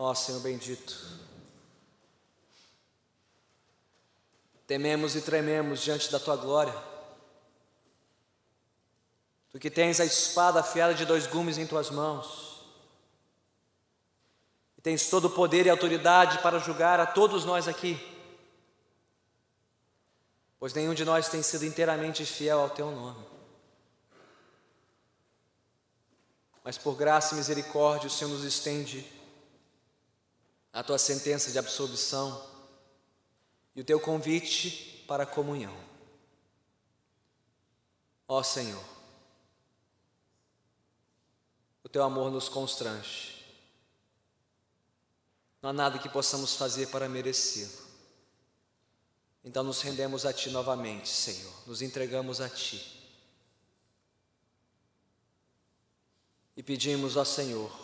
Ó 0.01 0.15
Senhor 0.15 0.41
bendito, 0.41 0.97
tememos 4.65 5.17
e 5.17 5.21
trememos 5.21 5.81
diante 5.83 6.13
da 6.13 6.21
tua 6.21 6.37
glória. 6.37 6.75
Tu 9.51 9.59
que 9.59 9.69
tens 9.69 9.99
a 9.99 10.05
espada 10.05 10.61
afiada 10.61 10.95
de 10.95 11.05
dois 11.05 11.27
gumes 11.27 11.59
em 11.59 11.67
tuas 11.67 11.91
mãos, 11.91 12.65
e 14.77 14.81
tens 14.81 15.11
todo 15.11 15.25
o 15.25 15.31
poder 15.31 15.67
e 15.67 15.71
autoridade 15.71 16.39
para 16.39 16.61
julgar 16.61 17.01
a 17.01 17.07
todos 17.07 17.45
nós 17.45 17.67
aqui, 17.67 17.99
pois 20.61 20.73
nenhum 20.75 20.95
de 20.95 21.05
nós 21.05 21.29
tem 21.29 21.43
sido 21.43 21.65
inteiramente 21.65 22.25
fiel 22.25 22.61
ao 22.61 22.71
teu 22.71 22.93
nome. 22.93 23.27
Mas 26.63 26.79
por 26.79 26.95
graça 26.95 27.35
e 27.35 27.39
misericórdia 27.39 28.07
o 28.07 28.11
Senhor 28.11 28.31
nos 28.31 28.45
estende 28.45 29.18
a 30.79 30.83
tua 30.85 30.97
sentença 30.97 31.51
de 31.51 31.59
absolvição 31.59 32.41
e 33.75 33.81
o 33.81 33.85
teu 33.85 33.99
convite 33.99 35.05
para 35.09 35.25
a 35.25 35.27
comunhão. 35.27 35.77
Ó 38.29 38.41
Senhor, 38.45 38.85
o 41.83 41.89
teu 41.89 42.05
amor 42.05 42.31
nos 42.31 42.49
constrange. 42.49 43.45
Não 45.61 45.71
há 45.71 45.73
nada 45.73 45.99
que 45.99 46.09
possamos 46.09 46.55
fazer 46.55 46.87
para 46.91 47.09
merecê-lo. 47.09 47.89
Então 49.43 49.65
nos 49.65 49.81
rendemos 49.81 50.25
a 50.25 50.33
Ti 50.33 50.51
novamente, 50.51 51.09
Senhor, 51.09 51.53
nos 51.67 51.83
entregamos 51.83 52.41
a 52.41 52.49
Ti. 52.49 53.11
E 56.57 56.63
pedimos 56.63 57.17
ao 57.17 57.25
Senhor, 57.25 57.77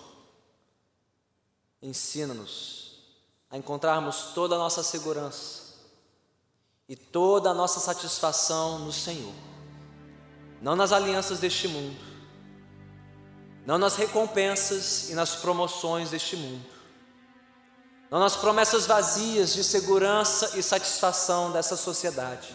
ensina-nos 1.82 2.83
a 3.54 3.56
encontrarmos 3.56 4.32
toda 4.34 4.56
a 4.56 4.58
nossa 4.58 4.82
segurança 4.82 5.62
e 6.88 6.96
toda 6.96 7.50
a 7.50 7.54
nossa 7.54 7.78
satisfação 7.78 8.80
no 8.80 8.92
Senhor, 8.92 9.32
não 10.60 10.74
nas 10.74 10.90
alianças 10.90 11.38
deste 11.38 11.68
mundo, 11.68 11.96
não 13.64 13.78
nas 13.78 13.94
recompensas 13.94 15.08
e 15.08 15.14
nas 15.14 15.36
promoções 15.36 16.10
deste 16.10 16.34
mundo, 16.34 16.66
não 18.10 18.18
nas 18.18 18.34
promessas 18.34 18.86
vazias 18.86 19.54
de 19.54 19.62
segurança 19.62 20.58
e 20.58 20.62
satisfação 20.62 21.52
dessa 21.52 21.76
sociedade, 21.76 22.52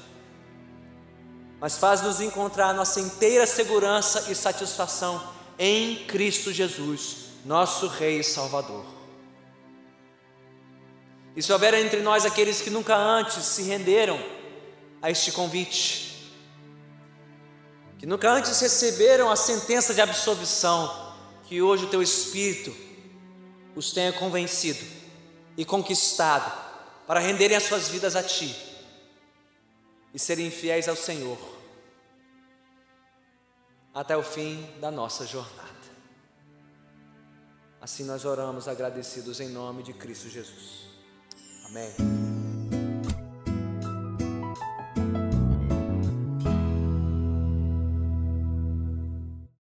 mas 1.61 1.77
faz-nos 1.77 2.19
encontrar 2.19 2.73
nossa 2.73 2.99
inteira 2.99 3.47
segurança 3.47 4.29
e 4.29 4.35
satisfação 4.35 5.23
em 5.57 6.05
Cristo 6.07 6.51
Jesus, 6.51 7.15
nosso 7.45 7.87
Rei 7.87 8.19
e 8.19 8.23
Salvador. 8.23 8.98
E 11.39 11.41
se 11.41 11.53
houver 11.53 11.73
entre 11.73 12.01
nós 12.01 12.25
aqueles 12.25 12.59
que 12.59 12.69
nunca 12.69 12.97
antes 12.97 13.45
se 13.45 13.61
renderam 13.61 14.21
a 15.01 15.09
este 15.09 15.31
convite, 15.31 16.33
que 17.97 18.05
nunca 18.05 18.29
antes 18.29 18.59
receberam 18.59 19.31
a 19.31 19.37
sentença 19.37 19.93
de 19.93 20.01
absolvição, 20.01 21.15
que 21.45 21.61
hoje 21.61 21.85
o 21.85 21.89
teu 21.89 22.01
Espírito 22.01 22.75
os 23.73 23.93
tenha 23.93 24.11
convencido 24.11 24.85
e 25.55 25.63
conquistado 25.63 26.51
para 27.07 27.21
renderem 27.21 27.55
as 27.55 27.63
suas 27.63 27.87
vidas 27.87 28.17
a 28.17 28.21
Ti 28.21 28.53
e 30.13 30.19
serem 30.19 30.51
fiéis 30.51 30.89
ao 30.89 30.95
Senhor 30.97 31.39
até 33.93 34.17
o 34.17 34.23
fim 34.23 34.69
da 34.81 34.91
nossa 34.91 35.25
jornada. 35.25 35.69
Assim 37.79 38.03
nós 38.03 38.25
oramos 38.25 38.67
agradecidos 38.67 39.39
em 39.39 39.47
nome 39.47 39.83
de 39.83 39.93
Cristo 39.93 40.27
Jesus. 40.27 40.88
Amém. 41.70 42.28